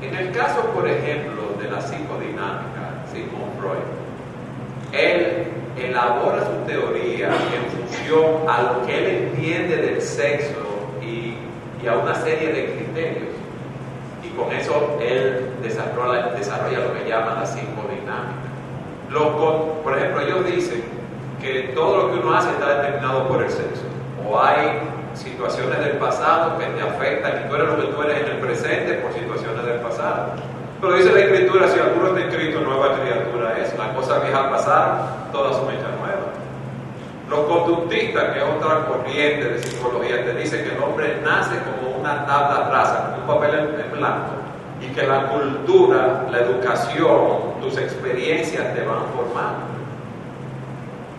[0.00, 3.78] Y en el caso, por ejemplo, de la psicodinámica, Sigmund Freud,
[4.92, 10.56] él elabora su teoría en función a lo que él entiende del sexo
[11.02, 11.36] y
[11.86, 13.39] a una serie de criterios.
[14.44, 18.40] Con eso él desarrolla, lo que llaman la psicodinámica.
[19.12, 20.82] Con- por ejemplo, ellos dicen
[21.40, 23.82] que todo lo que uno hace está determinado por el sexo.
[24.28, 24.80] O hay
[25.14, 28.36] situaciones del pasado que te afectan y tú eres lo que tú eres en el
[28.38, 30.32] presente por situaciones del pasado.
[30.80, 33.76] Pero dice la escritura, si alguno está escrito, nueva criatura es.
[33.76, 34.98] Las cosas viejas pasaron,
[35.32, 36.30] todas son hechas nuevas.
[37.28, 41.79] Los conductistas, que es otra corriente de psicología, te dice que el hombre nace como
[42.00, 44.32] una tabla rasa, un papel en, blanco,
[44.80, 49.70] y que la cultura, la educación, tus experiencias te van formando.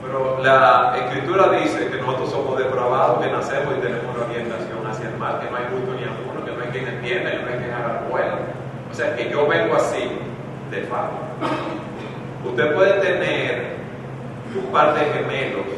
[0.04, 5.10] Pero la escritura dice que nosotros somos depravados, que nacemos y tenemos una orientación hacia
[5.10, 7.48] el mal, que no hay gusto ni alguno, que no hay quien entienda, que no
[7.48, 8.36] hay quien haga vuelo.
[8.90, 10.20] O sea, que yo vengo así,
[10.72, 11.32] de fábrica.
[12.44, 13.76] Usted puede tener
[14.56, 15.71] un par de gemelos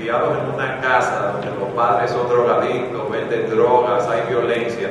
[0.00, 4.88] criados en una casa donde los padres son drogadictos, venden drogas, hay violencia,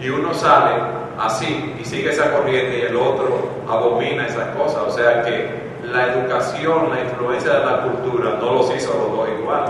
[0.00, 0.74] y uno sale
[1.18, 4.82] así y sigue esa corriente y el otro abomina esas cosas.
[4.86, 9.28] O sea que la educación, la influencia de la cultura no los hizo los dos
[9.40, 9.64] igual.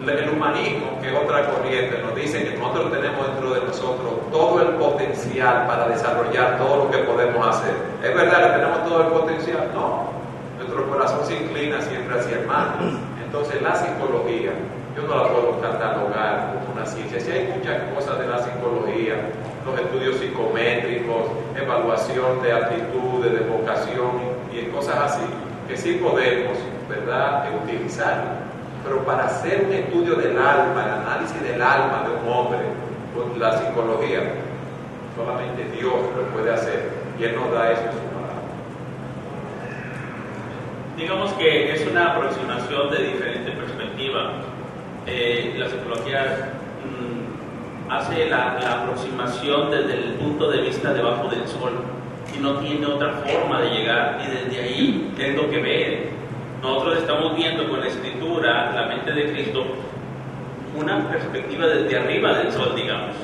[0.00, 4.60] El humanismo, que es otra corriente, nos dice que nosotros tenemos dentro de nosotros todo
[4.62, 7.74] el potencial para desarrollar todo lo que podemos hacer.
[8.02, 9.70] ¿Es verdad que tenemos todo el potencial?
[9.74, 10.09] No.
[10.80, 12.72] Nuestro corazón se inclina siempre hacia el mal.
[13.22, 14.52] Entonces la psicología,
[14.96, 17.20] yo no la puedo catalogar como una ciencia.
[17.20, 19.16] Si hay muchas cosas de la psicología,
[19.66, 24.10] los estudios psicométricos, evaluación de aptitudes, de vocación
[24.50, 25.26] y cosas así,
[25.68, 26.56] que sí podemos,
[26.88, 28.48] ¿verdad?, utilizar
[28.82, 32.60] pero para hacer un estudio del alma, el análisis del alma de un hombre,
[33.14, 34.32] con la psicología,
[35.14, 36.88] solamente Dios lo puede hacer
[37.18, 38.09] y Él nos da eso en su palabra.
[41.00, 44.32] Digamos que es una aproximación de diferente perspectiva.
[45.06, 46.52] Eh, la psicología
[46.84, 51.72] mm, hace la, la aproximación desde el punto de vista debajo del sol
[52.36, 56.10] y no tiene otra forma de llegar y desde ahí es lo que ve
[56.62, 59.64] nosotros estamos viendo con la escritura, la mente de Cristo,
[60.76, 63.16] una perspectiva desde arriba del sol, digamos.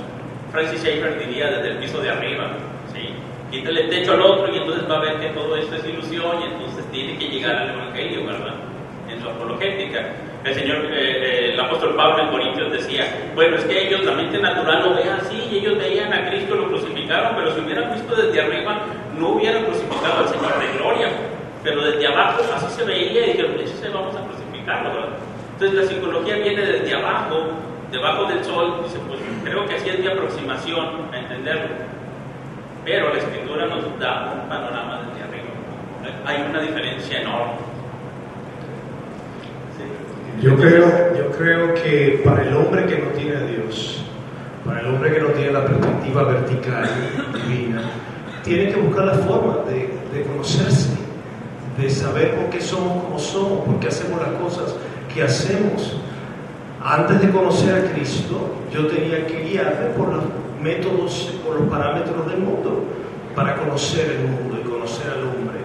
[0.50, 2.52] Francis Schaeffer diría desde el piso de arriba.
[3.56, 6.42] Quítale el techo al otro y entonces va a ver que todo esto es ilusión
[6.42, 8.54] y entonces tiene que llegar al Evangelio, ¿verdad?
[9.08, 10.12] En su apologética.
[10.44, 14.12] El Señor, eh, eh, el apóstol Pablo en Corintios decía, bueno, es que ellos, la
[14.12, 17.94] mente natural lo ve así, y ellos veían a Cristo, lo crucificaron, pero si hubieran
[17.94, 18.82] visto desde arriba,
[19.18, 21.08] no hubieran crucificado al Señor de gloria
[21.64, 25.08] pero desde abajo así se veía y dijeron, se vamos a crucificarlo, ¿verdad?
[25.54, 27.48] Entonces la psicología viene desde abajo,
[27.90, 31.95] debajo del sol, dice, pues creo que así es mi aproximación a entenderlo.
[32.86, 35.50] Pero la escritura nos da un panorama desde arriba.
[36.24, 37.54] Hay una diferencia enorme.
[40.40, 44.04] Yo creo, yo creo que para el hombre que no tiene a Dios,
[44.64, 46.88] para el hombre que no tiene la perspectiva vertical,
[47.34, 47.82] divina,
[48.44, 50.96] tiene que buscar la forma de, de conocerse
[51.76, 54.74] de saber por qué somos como somos, por qué hacemos las cosas
[55.12, 55.96] que hacemos.
[56.82, 60.24] Antes de conocer a Cristo, yo tenía que guiarme por los
[60.62, 62.84] métodos, por los parámetros del mundo,
[63.34, 65.60] para conocer el mundo y conocer al hombre.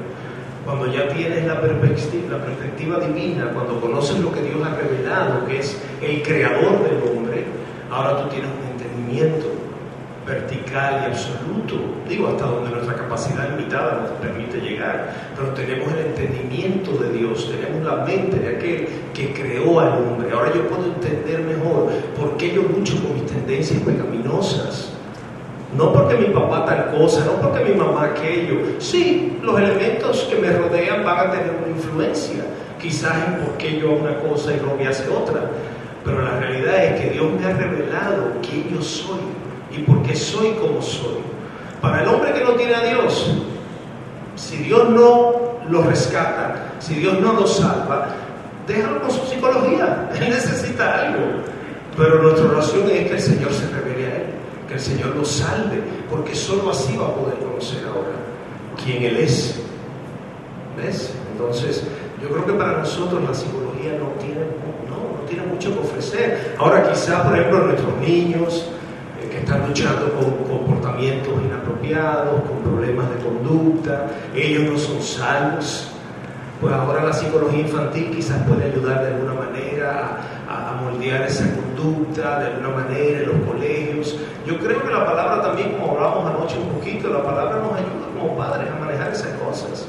[0.66, 5.46] Cuando ya tienes la perspectiva, la perspectiva divina, cuando conoces lo que Dios ha revelado,
[5.46, 7.46] que es el creador del hombre,
[7.90, 9.51] ahora tú tienes un entendimiento
[10.26, 11.76] vertical y absoluto,
[12.08, 17.50] digo, hasta donde nuestra capacidad limitada nos permite llegar, pero tenemos el entendimiento de Dios,
[17.50, 20.32] tenemos la mente de aquel que creó al hombre.
[20.32, 24.90] Ahora yo puedo entender mejor por qué yo lucho con mis tendencias pecaminosas.
[25.76, 28.58] No porque mi papá tal cosa, no porque mi mamá aquello.
[28.80, 32.44] Sí, los elementos que me rodean van a tener una influencia,
[32.80, 35.50] quizás en por qué yo hago una cosa y Robbie hace otra.
[36.04, 39.20] Pero la realidad es que Dios me ha revelado quién yo soy
[39.76, 41.20] y porque soy como soy.
[41.82, 43.32] Para el hombre que no tiene a Dios,
[44.36, 45.34] si Dios no
[45.70, 48.10] lo rescata, si Dios no lo salva,
[48.68, 50.10] déjalo con su psicología.
[50.20, 51.26] Él necesita algo.
[51.98, 54.26] Pero nuestra oración es que el Señor se revele a él,
[54.68, 58.16] que el Señor lo salve, porque solo así va a poder conocer ahora
[58.84, 59.60] quién Él es.
[60.78, 61.14] ¿Ves?
[61.34, 61.84] Entonces,
[62.22, 64.40] yo creo que para nosotros la psicología no tiene,
[64.88, 66.56] no, no tiene mucho que ofrecer.
[66.58, 68.70] Ahora quizá, por ejemplo, nuestros niños,
[69.42, 75.88] están luchando con comportamientos inapropiados, con problemas de conducta, ellos no son salvos.
[76.60, 82.40] Pues ahora la psicología infantil quizás puede ayudar de alguna manera a, moldear esa conducta,
[82.40, 84.16] de alguna manera en los colegios.
[84.46, 88.08] Yo creo que la palabra también, como hablábamos anoche un poquito, la palabra nos ayuda
[88.16, 89.88] como padres a manejar esas cosas.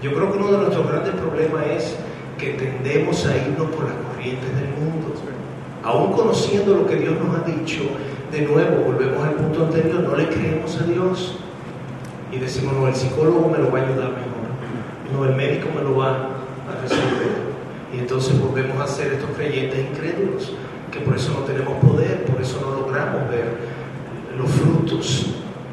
[0.00, 1.96] Yo creo que uno de nuestros grandes problemas es
[2.38, 5.12] que tendemos a irnos por las corrientes del mundo.
[5.86, 7.82] Aún conociendo lo que Dios nos ha dicho,
[8.32, 11.38] de nuevo, volvemos al punto anterior, no le creemos a Dios
[12.32, 15.82] y decimos, no, el psicólogo me lo va a ayudar mejor, no, el médico me
[15.82, 17.46] lo va a resolver.
[17.94, 20.54] Y entonces volvemos a ser estos creyentes incrédulos,
[20.90, 23.56] que por eso no tenemos poder, por eso no logramos ver
[24.36, 25.26] los frutos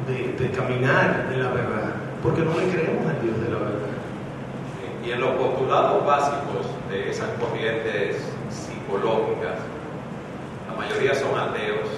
[0.06, 3.94] de, caminar en la verdad, porque no le creemos al Dios de la verdad.
[5.04, 8.18] Y en los postulados básicos de esas corrientes
[8.48, 9.73] psicológicas,
[10.76, 11.88] mayoría son ateos,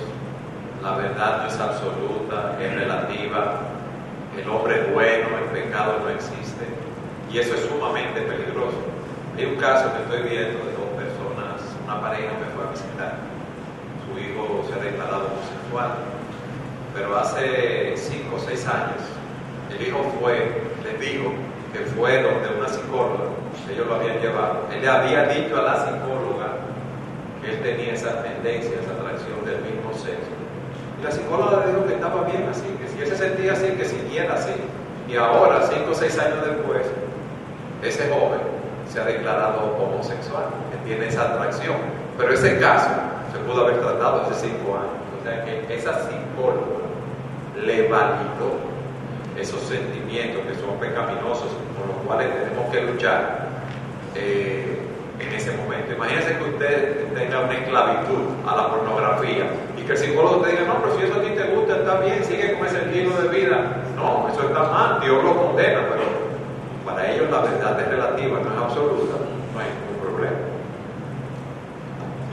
[0.82, 3.60] la verdad no es absoluta, es relativa,
[4.36, 6.66] el hombre es bueno, el pecado no existe,
[7.32, 8.78] y eso es sumamente peligroso.
[9.36, 13.14] Hay un caso que estoy viendo de dos personas, una pareja me fue a visitar,
[14.04, 15.90] su hijo se ha declarado homosexual,
[16.94, 19.02] pero hace cinco o seis años
[19.70, 21.32] el hijo fue, les dijo
[21.72, 23.24] que fue donde una psicóloga,
[23.70, 26.25] ellos lo habían llevado, él le había dicho a la psicóloga
[27.50, 30.32] él tenía esa tendencia, esa atracción del mismo sexo
[31.00, 33.68] Y la psicóloga le dijo que estaba bien así, que si él se sentía así,
[33.78, 34.54] que siguiera así.
[35.08, 36.82] Y ahora, cinco o seis años después,
[37.82, 38.40] ese joven
[38.88, 41.76] se ha declarado homosexual, que tiene esa atracción.
[42.18, 42.90] Pero ese caso
[43.32, 45.06] se pudo haber tratado hace cinco años.
[45.20, 46.86] O sea que esa psicóloga
[47.62, 48.76] le validó
[49.38, 53.48] esos sentimientos que son pecaminosos, con los cuales tenemos que luchar
[54.14, 54.75] eh,
[55.18, 55.92] en ese momento.
[55.92, 59.46] Imagínense que usted tenga una esclavitud a la pornografía
[59.76, 62.00] y que el psicólogo te diga, no, pero si eso a ti te gusta, está
[62.00, 63.82] bien, sigue con ese estilo de vida.
[63.96, 66.04] No, eso está mal, Dios lo condena, pero
[66.84, 69.16] para ellos la verdad es relativa, no es absoluta,
[69.52, 70.36] no hay ningún problema.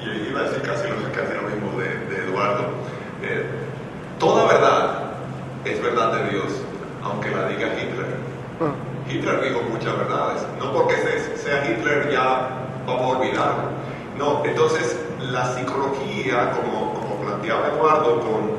[0.04, 2.64] Y iba a decir casi lo, casi lo mismo de, de Eduardo.
[3.24, 3.46] Eh,
[4.20, 5.04] toda verdad
[5.66, 6.62] es verdad de Dios,
[7.04, 8.24] aunque la diga Hitler.
[9.10, 10.46] Hitler dijo muchas verdades.
[10.60, 10.96] No porque
[11.36, 12.50] sea Hitler ya
[12.86, 13.64] vamos a olvidarlo.
[14.18, 18.58] No, entonces la psicología, como, como planteaba Eduardo, con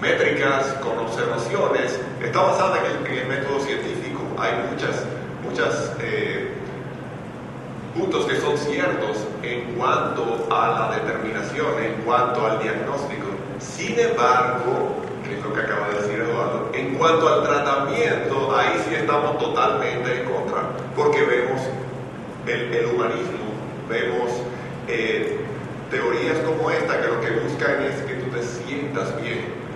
[0.00, 4.22] métricas, con observaciones, está basada en el, método científico.
[4.38, 5.04] Hay muchas,
[5.48, 6.52] muchas eh,
[7.96, 13.26] puntos que son ciertos en cuanto a la determinación, en cuanto al diagnóstico.
[13.58, 18.82] Sin embargo, que es lo que acaba de decir Eduardo, en cuanto al tratamiento, ahí
[18.88, 21.60] sí estamos totalmente en contra, porque vemos
[22.46, 23.46] el, humanismo,
[23.88, 24.30] vemos
[24.88, 25.38] eh,
[25.90, 29.66] teorías como esta que lo que buscan es que tú te sientas bien.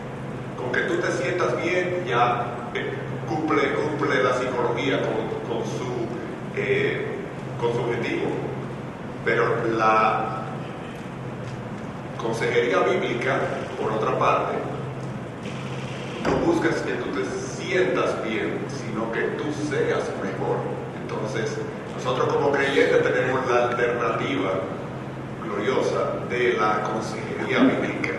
[0.56, 2.92] Con que tú te sientas bien ya eh,
[3.28, 6.06] cumple, cumple la psicología con, con su,
[6.56, 7.06] eh,
[7.60, 8.30] con su objetivo.
[9.24, 10.44] Pero la
[12.18, 13.40] consejería bíblica,
[13.80, 14.54] por otra parte,
[16.24, 20.58] no buscas que tú te sientas bien, sino que tú seas mejor.
[21.02, 21.56] Entonces,
[22.02, 24.52] nosotros como creyentes tenemos la alternativa
[25.44, 28.12] gloriosa de la consejería bíblica.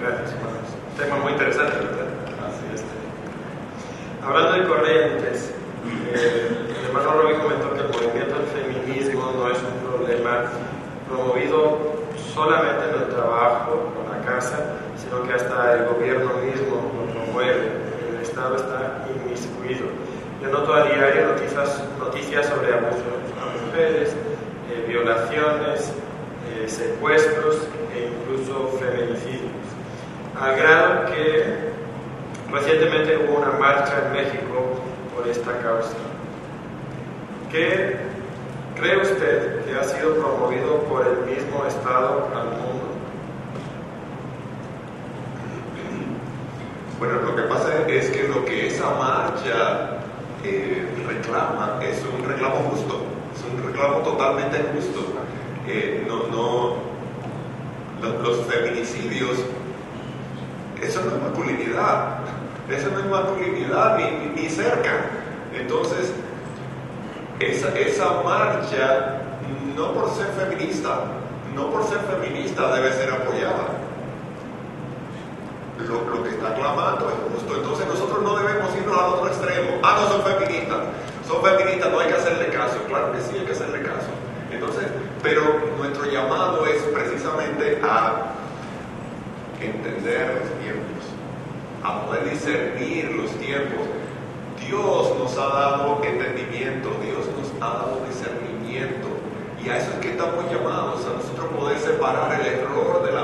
[0.00, 0.68] Gracias, hermanos.
[0.96, 2.08] Tema muy interesante, ¿verdad?
[2.48, 2.84] Así es.
[4.24, 5.52] Hablando de corrientes,
[6.14, 10.44] eh, el hermano Robbie comentó que el movimiento del feminismo no es un problema
[11.06, 11.98] promovido
[12.32, 17.72] solamente en el trabajo o la casa, sino que hasta el gobierno mismo lo promueve.
[18.08, 19.88] El Estado está inmiscuido.
[20.40, 23.02] Yo noto a diario noticias, noticias sobre abusos
[23.42, 24.14] a mujeres,
[24.70, 25.92] eh, violaciones,
[26.54, 29.50] eh, secuestros e incluso feminicidios.
[30.40, 30.54] Al
[31.12, 31.72] que
[32.52, 34.78] recientemente hubo una marcha en México
[35.12, 35.96] por esta causa.
[37.50, 37.96] ¿Qué
[38.78, 42.86] cree usted que ha sido promovido por el mismo Estado al mundo?
[47.00, 49.97] Bueno, lo que pasa es que lo que esa marcha
[50.44, 53.00] eh, reclama es un reclamo justo,
[53.34, 55.00] es un reclamo totalmente justo.
[55.66, 56.76] Eh, no, no,
[58.22, 59.38] los, feminicidios,
[60.80, 62.18] eso no es masculinidad,
[62.70, 65.10] eso no es masculinidad ni, ni, ni cerca.
[65.54, 66.12] Entonces,
[67.40, 69.22] esa, esa marcha,
[69.76, 71.00] no por ser feminista,
[71.54, 73.77] no por ser feminista debe ser apoyada.
[75.86, 77.54] Lo, lo, que está clamando es justo.
[77.54, 79.78] Entonces nosotros no debemos irnos al otro extremo.
[79.82, 80.78] Ah, no son feministas.
[81.26, 82.78] Son feministas, no hay que hacerle caso.
[82.88, 84.08] Claro que sí, hay que hacerle caso.
[84.50, 84.88] Entonces,
[85.22, 85.42] pero
[85.78, 88.32] nuestro llamado es precisamente a
[89.60, 91.04] entender los tiempos,
[91.82, 93.86] a poder discernir los tiempos.
[94.66, 99.08] Dios nos ha dado entendimiento, Dios nos ha dado discernimiento.
[99.64, 103.17] Y a eso es que estamos llamados, a nosotros poder separar el error de la.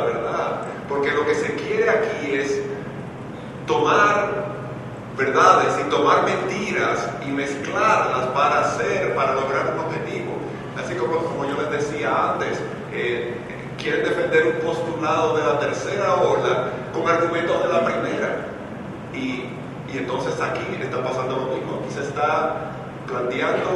[0.88, 2.60] Porque lo que se quiere aquí es
[3.66, 4.54] tomar
[5.16, 10.32] verdades y tomar mentiras y mezclarlas para hacer, para lograr un objetivo.
[10.82, 12.60] Así como, como yo les decía antes,
[12.92, 13.34] eh,
[13.78, 18.46] quieren defender un postulado de la tercera ola con argumentos de la primera.
[19.14, 19.44] Y,
[19.92, 21.80] y entonces aquí está pasando lo mismo.
[21.80, 22.72] Aquí se está
[23.06, 23.70] planteando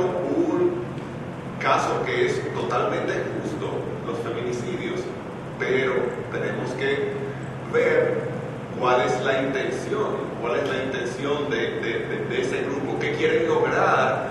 [0.47, 0.83] un
[1.61, 3.71] caso que es totalmente justo,
[4.07, 5.01] los feminicidios,
[5.59, 5.95] pero
[6.33, 7.13] tenemos que
[7.73, 8.29] ver
[8.79, 11.81] cuál es la intención, cuál es la intención de,
[12.29, 14.29] de, ese grupo, qué quieren lograr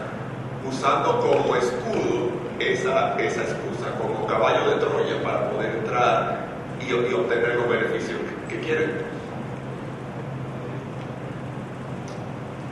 [0.68, 2.30] usando como escudo
[2.60, 6.48] esa, esa excusa, como caballo de Troya para poder entrar
[6.86, 8.20] y, obtener los beneficios
[8.50, 8.92] que, quieren.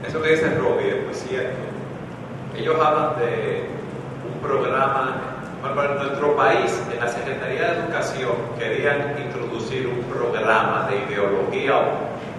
[0.08, 1.58] Eso que dice Robbie es cierto.
[2.58, 3.66] Ellos hablan de
[4.32, 5.22] un programa,
[5.64, 11.82] en nuestro país, en la Secretaría de Educación, querían introducir un programa de ideología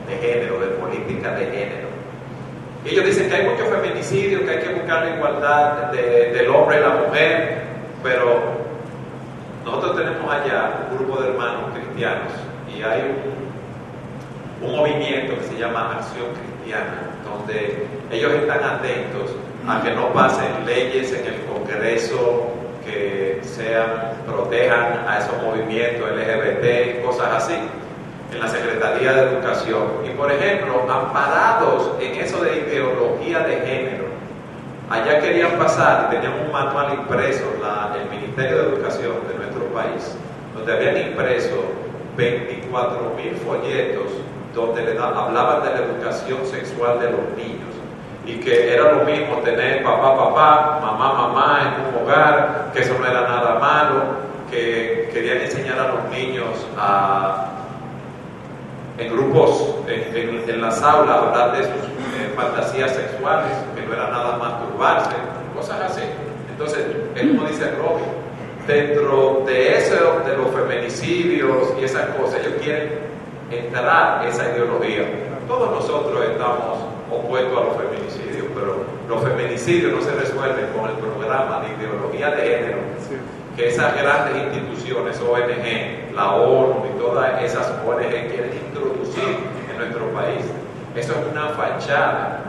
[0.08, 1.88] de género, de política de género.
[2.84, 6.78] Ellos dicen que hay mucho feminicidio, que hay que buscar la igualdad de, del hombre
[6.78, 7.62] y la mujer,
[8.02, 8.40] pero
[9.64, 12.32] nosotros tenemos allá un grupo de hermanos cristianos
[12.72, 13.02] y hay
[14.62, 19.34] un, un movimiento que se llama Acción Cristiana, donde ellos están atentos
[19.66, 22.52] a que no pasen leyes en el Congreso
[22.84, 23.25] que
[23.56, 27.58] sean, protejan a esos movimientos LGBT, cosas así,
[28.32, 29.82] en la Secretaría de Educación.
[30.04, 34.04] Y por ejemplo, amparados en eso de ideología de género,
[34.90, 40.14] allá querían pasar, tenían un manual impreso, la, el Ministerio de Educación de nuestro país,
[40.54, 41.56] donde habían impreso
[42.16, 44.12] 24 mil folletos
[44.54, 47.76] donde le hablaban de la educación sexual de los niños
[48.26, 52.96] y que era lo mismo tener papá, papá, mamá, mamá en un hogar, que eso
[52.98, 53.45] no era nada
[55.78, 57.48] a los niños a,
[58.98, 64.36] en grupos, en, las aulas, hablar de sus eh, fantasías sexuales, que no era nada
[64.38, 65.14] masturbarse,
[65.54, 66.02] cosas así.
[66.50, 68.04] Entonces, es como dice Robin,
[68.66, 72.98] dentro de eso, de los feminicidios y esas cosas, ellos quieren
[73.50, 75.04] entrar esa ideología.
[75.46, 76.78] Todos nosotros estamos
[77.10, 82.30] opuestos a los feminicidios, pero los feminicidios no se resuelven con el programa de ideología
[82.30, 82.78] de género
[83.56, 89.38] que esas grandes instituciones, ONG, la ONU y todas esas ONG quieren introducir
[89.70, 90.44] en nuestro país.
[90.94, 92.42] Eso es una fachada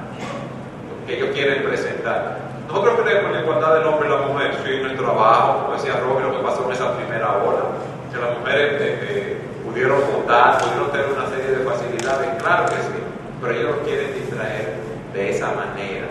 [1.08, 2.40] que ellos quieren presentar.
[2.68, 5.74] Nosotros creemos en la igualdad del hombre y la mujer, sí, en el trabajo, como
[5.74, 7.64] decía Robin, lo que pasó en esa primera ola,
[8.12, 12.76] que las mujeres eh, eh, pudieron votar, pudieron tener una serie de facilidades, claro que
[12.76, 13.00] sí,
[13.40, 14.76] pero ellos lo quieren distraer
[15.14, 16.08] de esa manera.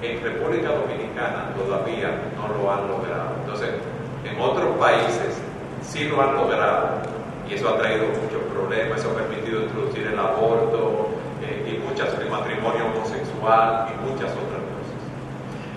[0.00, 3.34] En República Dominicana todavía no lo han logrado.
[3.42, 3.70] Entonces,
[4.24, 5.40] en otros países
[5.82, 7.00] sí lo han logrado
[7.48, 11.08] y eso ha traído muchos problemas, eso ha permitido introducir el aborto
[11.42, 15.00] eh, y muchas, el matrimonio homosexual y muchas otras cosas.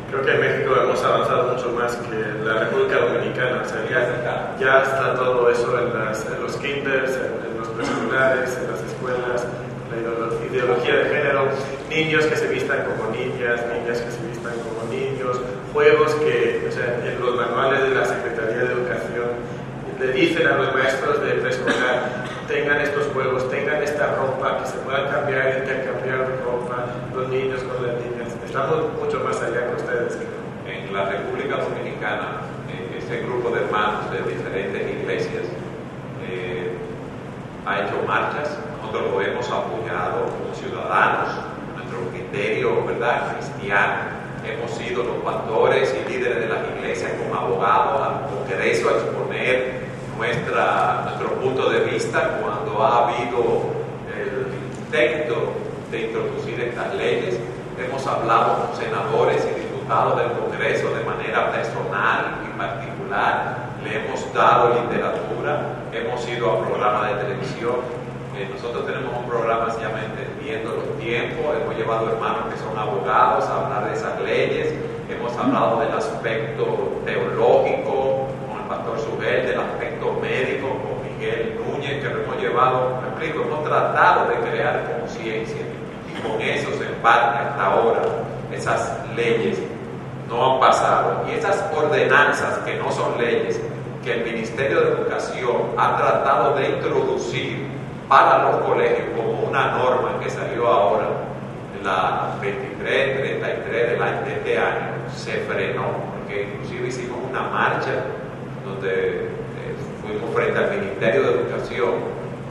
[0.09, 3.81] Creo que en México hemos avanzado mucho más que la República Dominicana, o sea,
[4.59, 9.47] ya, está todo eso en, los kinders, en los preescolares, en las escuelas,
[9.89, 11.47] la ideología de género,
[11.89, 15.12] niños que se vistan como niñas, niñas que se vistan como niños,
[15.73, 19.29] juegos que, o sea, en los manuales de la Secretaría de Educación
[19.99, 24.77] le dicen a los maestros de preescolar, tengan estos juegos, tengan esta ropa, que se
[24.77, 28.35] puedan cambiar, intercambiar ropa, los niños con las niñas.
[28.45, 30.17] Estamos mucho más allá que ustedes.
[30.67, 32.41] En la República Dominicana,
[32.97, 35.43] este grupo de hermanos de diferentes iglesias
[36.29, 36.73] eh,
[37.65, 38.57] ha hecho marchas
[38.99, 41.29] lo hemos apoyado como ciudadanos,
[41.75, 43.33] nuestro criterio ¿verdad?
[43.35, 44.02] cristiano.
[44.45, 49.83] Hemos sido los pastores y líderes de las iglesias como abogados al Congreso a exponer
[50.17, 53.39] nuestra, nuestro punto de vista cuando ha habido
[54.13, 54.47] el
[54.85, 55.53] intento
[55.89, 57.39] de introducir estas leyes.
[57.79, 63.57] Hemos hablado con senadores y diputados del Congreso de manera personal y particular.
[63.83, 68.02] Le hemos dado literatura, hemos ido a programas de televisión
[68.33, 72.75] nosotros tenemos un programa que se llama Entendiendo los Tiempos, hemos llevado hermanos que son
[72.77, 74.73] abogados a hablar de esas leyes,
[75.07, 76.65] hemos hablado del aspecto
[77.05, 83.01] teológico con el pastor Sugel, del aspecto médico con Miguel Núñez, que lo hemos llevado,
[83.01, 85.61] me explico, hemos tratado de crear conciencia.
[86.09, 88.01] Y con eso se embarca hasta ahora
[88.51, 89.59] esas leyes.
[90.27, 91.25] No han pasado.
[91.29, 93.59] Y esas ordenanzas que no son leyes
[94.03, 100.19] que el Ministerio de Educación ha tratado de introducir para los colegios como una norma
[100.21, 101.07] que salió ahora,
[101.83, 105.85] la 23, 33 del año, de este año, se frenó,
[106.17, 107.91] porque inclusive hicimos una marcha
[108.65, 111.91] donde eh, fuimos frente al Ministerio de Educación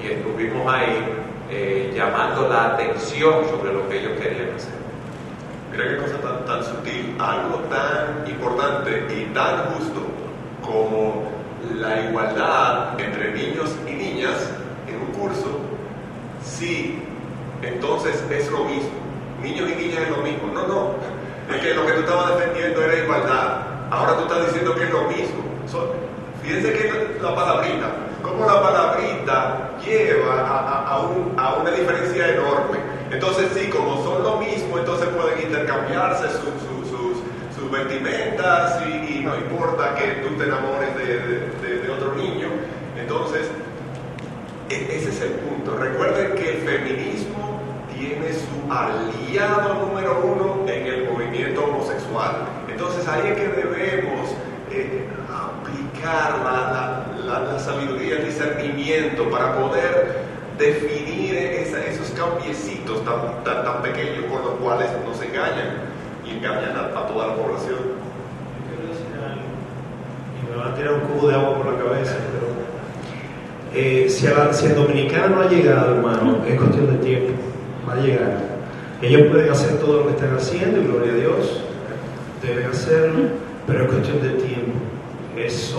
[0.02, 1.04] y estuvimos ahí
[1.50, 4.82] eh, llamando la atención sobre lo que ellos querían hacer.
[5.70, 10.02] Mira qué cosa tan, tan sutil, algo tan importante y tan justo
[10.62, 11.22] como
[11.74, 14.50] la igualdad entre niños y niñas
[15.22, 15.46] curso,
[16.44, 16.98] sí,
[17.62, 18.90] entonces es lo mismo.
[19.42, 20.48] Niños y niñas es lo mismo.
[20.52, 20.94] No, no.
[21.52, 23.62] Es que lo que tú estabas defendiendo era igualdad.
[23.90, 25.42] Ahora tú estás diciendo que es lo mismo.
[26.42, 27.86] fíjense que la palabrita,
[28.22, 30.96] como la palabrita lleva a,
[31.36, 32.78] a, una diferencia enorme.
[33.10, 36.40] Entonces sí, como son lo mismo, entonces pueden intercambiarse sus,
[36.90, 42.48] sus, vestimentas y, no importa que tú te enamores de, de otro niño.
[42.98, 43.50] Entonces,
[44.72, 45.76] ese es el punto.
[45.76, 47.60] Recuerden que el feminismo
[47.94, 52.46] tiene su aliado número uno en el movimiento homosexual.
[52.68, 54.30] Entonces ahí es que debemos
[54.70, 60.22] eh, aplicar la, sabiduría, el discernimiento para poder
[60.58, 65.92] definir esos cambiecitos tan, pequeños con los cuales nos engañan
[66.26, 67.78] y engañan a, toda la población.
[70.40, 72.16] Y me van a tirar un cubo de agua por la cabeza,
[73.74, 74.26] Eh, si,
[74.66, 77.32] el dominicano no ha llegado, hermano, es cuestión de tiempo,
[77.88, 78.36] va a llegar.
[79.00, 81.60] Ellos pueden hacer todo lo que están haciendo y gloria a Dios,
[82.42, 83.22] deben hacerlo,
[83.66, 84.72] pero es cuestión de tiempo.
[85.36, 85.74] Es-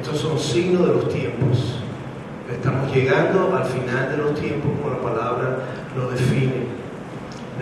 [0.00, 1.76] estos son signos de los tiempos.
[2.52, 5.58] Estamos llegando al final de los tiempos como la palabra
[5.96, 6.64] lo define.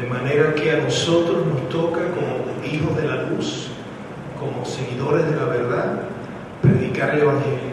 [0.01, 3.69] De manera que a nosotros nos toca como hijos de la luz,
[4.39, 6.01] como seguidores de la verdad,
[6.61, 7.72] predicar el Evangelio.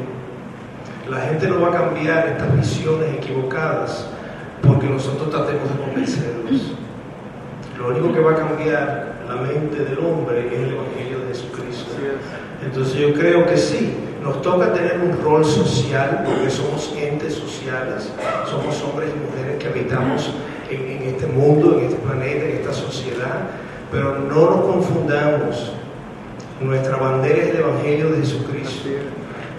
[1.09, 4.05] La gente no va a cambiar estas visiones equivocadas
[4.61, 6.73] porque nosotros tratemos de convencerlos.
[7.79, 11.93] Lo único que va a cambiar la mente del hombre es el Evangelio de Jesucristo.
[12.63, 18.11] Entonces yo creo que sí, nos toca tener un rol social porque somos entes sociales,
[18.47, 20.31] somos hombres y mujeres que habitamos
[20.69, 23.47] en, en este mundo, en este planeta, en esta sociedad,
[23.91, 25.71] pero no nos confundamos.
[26.61, 28.89] Nuestra bandera es el Evangelio de Jesucristo.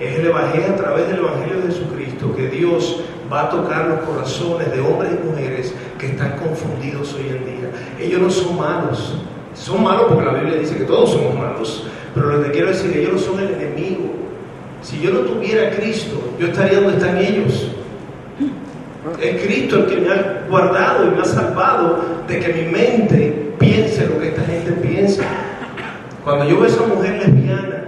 [0.01, 4.01] Es el Evangelio a través del Evangelio de Jesucristo que Dios va a tocar los
[4.01, 7.71] corazones de hombres y mujeres que están confundidos hoy en día.
[8.01, 9.15] Ellos no son malos.
[9.55, 11.87] Son malos porque la Biblia dice que todos somos malos.
[12.15, 14.11] Pero lo que quiero decir, ellos no son el enemigo.
[14.81, 17.71] Si yo no tuviera Cristo, yo estaría donde están ellos.
[19.21, 23.53] Es Cristo el que me ha guardado y me ha salvado de que mi mente
[23.59, 25.25] piense lo que esta gente piensa.
[26.25, 27.80] Cuando yo veo a esa mujer lesbiana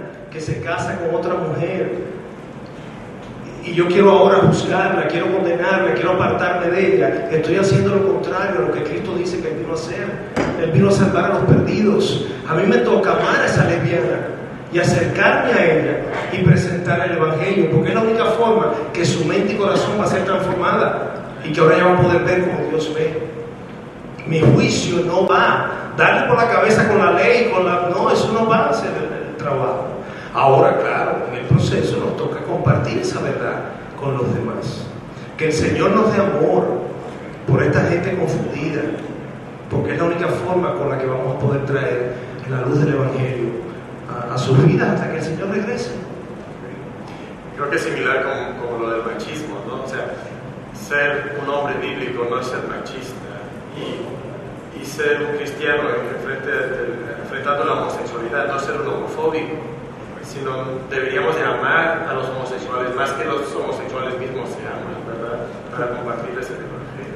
[0.43, 2.13] se casa con otra mujer
[3.65, 8.57] y yo quiero ahora juzgarla, quiero condenarla, quiero apartarme de ella, estoy haciendo lo contrario
[8.57, 10.05] a lo que Cristo dice que Él vino a hacer.
[10.61, 12.25] Él vino a salvar a los perdidos.
[12.47, 14.27] A mí me toca amar a esa lesbiana
[14.73, 15.97] y acercarme a ella
[16.33, 20.03] y presentar el Evangelio, porque es la única forma que su mente y corazón va
[20.03, 21.15] a ser transformada
[21.45, 23.13] y que ahora ella va a poder ver como Dios ve.
[24.27, 27.89] Mi juicio no va darle por la cabeza con la ley, con la...
[27.89, 29.92] No, eso no va a el, el trabajo.
[30.33, 33.65] Ahora, claro, en el proceso nos toca compartir esa verdad
[33.99, 34.87] con los demás.
[35.37, 36.65] Que el Señor nos dé amor
[37.47, 38.81] por esta gente confundida,
[39.69, 42.13] porque es la única forma con la que vamos a poder traer
[42.49, 43.49] la luz del Evangelio
[44.09, 45.91] a, a sus vidas hasta que el Señor regrese.
[47.55, 49.83] Creo que es similar como, como lo del machismo, ¿no?
[49.83, 50.15] O sea,
[50.73, 53.13] ser un hombre bíblico no es ser machista.
[53.77, 55.83] Y, y ser un cristiano
[57.21, 59.72] enfrentando la homosexualidad, no ser un homofóbico,
[60.33, 65.45] sino deberíamos de amar a los homosexuales más que los homosexuales mismos se aman, ¿verdad?
[65.71, 67.13] Para compartirles el Evangelio.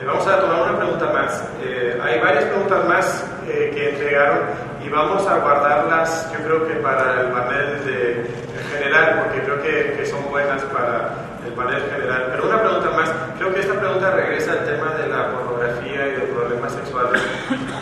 [0.00, 1.44] Eh, vamos a tomar una pregunta más.
[1.62, 4.40] Eh, hay varias preguntas más eh, que entregaron
[4.84, 9.62] y vamos a guardarlas, yo creo que para el panel de, en general, porque creo
[9.62, 11.14] que, que son buenas para
[11.46, 12.28] el panel general.
[12.32, 16.12] Pero una pregunta más, creo que esta pregunta regresa al tema de la pornografía y
[16.12, 17.22] de problemas sexuales.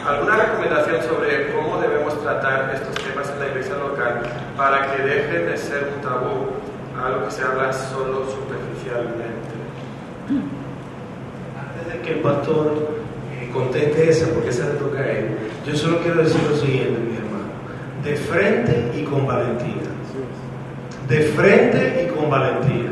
[0.07, 3.47] ¿Alguna recomendación sobre cómo debemos tratar estos temas en la
[4.57, 6.53] para que dejen de ser un tabú,
[7.03, 9.57] algo que se habla solo superficialmente?
[11.59, 12.89] Antes de que el pastor
[13.33, 15.37] eh, conteste esa, porque esa le toca a él,
[15.67, 17.47] yo solo quiero decir lo siguiente, mi hermano.
[18.03, 19.83] De frente y con valentía.
[21.09, 22.91] De frente y con valentía.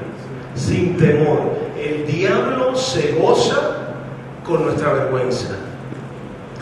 [0.54, 1.54] Sin temor.
[1.80, 3.74] El diablo se goza
[4.44, 5.54] con nuestra vergüenza.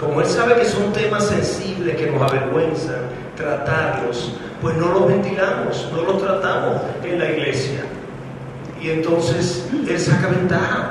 [0.02, 3.02] Como él sabe que son temas sensibles que nos avergüenzan
[3.36, 7.84] tratarlos, pues no los ventilamos, no los tratamos en la iglesia.
[8.82, 10.90] Y entonces él saca ventaja.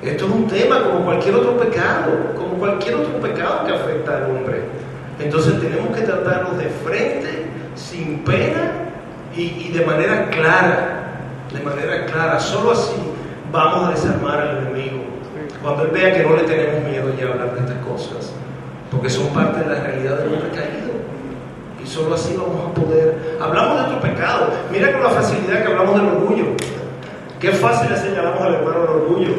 [0.00, 4.30] Esto es un tema como cualquier otro pecado, como cualquier otro pecado que afecta al
[4.30, 4.62] hombre.
[5.20, 7.44] Entonces tenemos que tratarlos de frente,
[7.74, 8.72] sin pena
[9.36, 11.10] y, y de manera clara.
[11.52, 12.40] De manera clara.
[12.40, 12.96] Solo así
[13.52, 14.73] vamos a desarmar al enemigo.
[15.64, 18.32] Cuando él vea que no le tenemos miedo ya a hablar de estas cosas.
[18.90, 20.92] Porque son parte de la realidad del hombre caído.
[21.82, 23.38] Y solo así vamos a poder.
[23.40, 24.48] Hablamos de otro pecado.
[24.70, 26.44] Mira con la facilidad que hablamos del orgullo.
[27.40, 29.30] Qué fácil le señalamos al hermano el orgullo.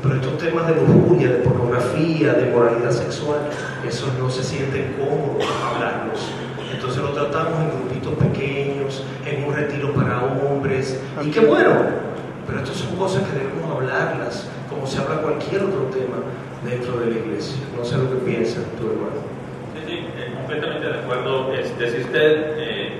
[0.00, 3.40] Pero estos temas de lujuria, de pornografía, de moralidad sexual,
[3.84, 6.30] esos no se sienten cómodos hablarlos.
[6.72, 11.00] Entonces lo tratamos en grupitos pequeños, en un retiro para hombres.
[11.20, 11.72] Y qué bueno.
[12.46, 16.18] Pero estas son cosas que debemos hablarlas, como se habla cualquier otro tema
[16.64, 17.56] dentro de la iglesia.
[17.76, 19.20] No sé lo que piensa tu hermano.
[19.74, 21.52] Sí, sí, eh, completamente de acuerdo.
[21.54, 22.92] Este, si usted eh,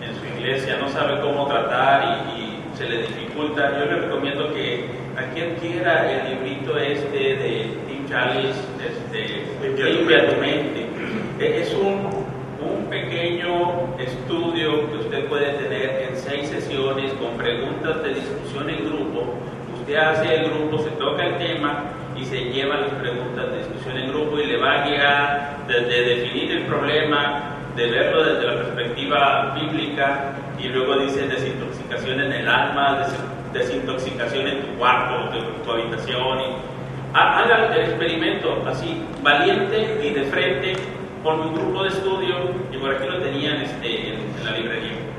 [0.00, 4.52] en su iglesia no sabe cómo tratar y, y se le dificulta, yo le recomiendo
[4.52, 4.86] que
[5.16, 9.46] a quien quiera el librito este de Tim Chalice, este,
[9.84, 10.86] Limpia tu mente.
[11.38, 12.06] Eh, Es un,
[12.66, 18.86] un pequeño estudio que usted puede tener en seis sesiones con preguntas de discusión en
[18.86, 19.34] grupo.
[19.86, 21.84] Usted hace el grupo, se toca el tema
[22.16, 26.02] y se lleva las preguntas de discusión en grupo y le va a guiar desde
[26.02, 32.48] definir el problema, de verlo desde la perspectiva bíblica y luego dice desintoxicación en el
[32.48, 33.06] alma,
[33.52, 36.40] desintoxicación en tu cuarto, en tu habitación.
[36.40, 36.44] Y,
[37.14, 40.74] haga el experimento así, valiente y de frente,
[41.22, 42.34] con un grupo de estudio,
[42.72, 45.15] y por aquí lo tenían este, en, la librería.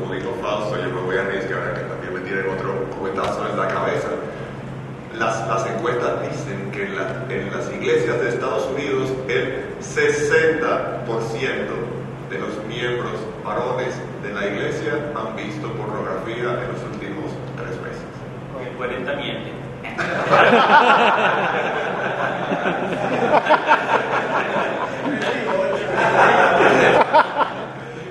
[0.00, 3.48] Como dijo Fausto, yo me voy a arriesgar a que también me tiren otro cuetazo
[3.48, 4.08] en la cabeza.
[5.18, 6.94] Las, las encuestas dicen que en,
[7.30, 11.94] en las iglesias de Estados Unidos el 60%
[12.30, 13.12] de los miembros
[13.44, 18.04] varones de la iglesia han visto pornografía en los últimos tres meses.
[18.60, 19.52] El 40 miente.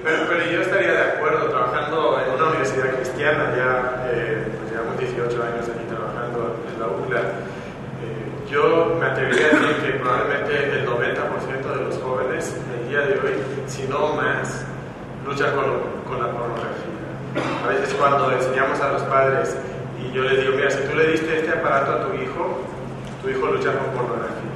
[0.03, 4.99] pero, pero, yo estaría de acuerdo trabajando en una universidad cristiana, ya eh, pues llevamos
[4.99, 7.19] 18 años aquí trabajando en la UCLA.
[7.19, 7.23] Eh,
[8.51, 13.19] yo me atrevería a decir que probablemente el 90% de los jóvenes el día de
[13.19, 13.33] hoy,
[13.83, 14.63] si no más,
[15.25, 15.65] luchan con,
[16.07, 17.03] con la pornografía.
[17.65, 19.57] A veces cuando enseñamos a los padres
[19.99, 22.61] y yo les digo, mira, si tú le diste este aparato a tu hijo,
[23.21, 24.51] tu hijo lucha con pornografía.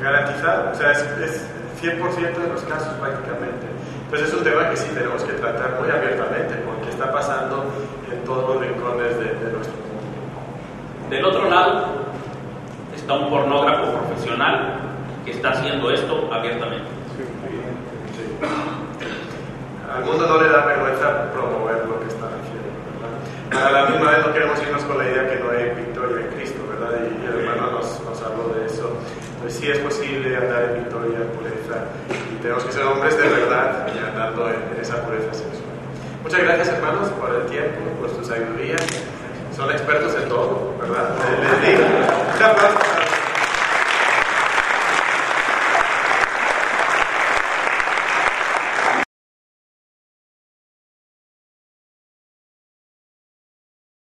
[0.00, 1.46] Garantizado, o sea, es, es
[1.82, 3.66] 100% de los casos prácticamente.
[4.04, 7.64] Entonces es un tema que sí tenemos que tratar muy abiertamente, porque está pasando
[8.10, 11.10] en todos los rincones de, de nuestro mundo.
[11.10, 11.86] Del otro lado
[12.96, 14.80] está un pornógrafo profesional
[15.24, 17.01] que está haciendo esto abiertamente.
[18.42, 19.06] Sí.
[19.92, 23.66] Al mundo no le da vergüenza promover lo que está haciendo.
[23.66, 26.32] A la misma vez no queremos irnos con la idea que no hay victoria en
[26.34, 26.98] Cristo, ¿verdad?
[27.04, 28.90] Y, el hermano nos, nos, habló de eso.
[29.34, 31.76] Entonces sí es posible andar en victoria, en pureza,
[32.32, 35.72] y tenemos que ser hombres de verdad y andando en, en esa pureza sexual.
[36.22, 38.76] Muchas gracias hermanos por el tiempo, por su sabiduría.
[39.54, 41.10] Son expertos en todo, ¿verdad?
[41.42, 43.01] Les digo.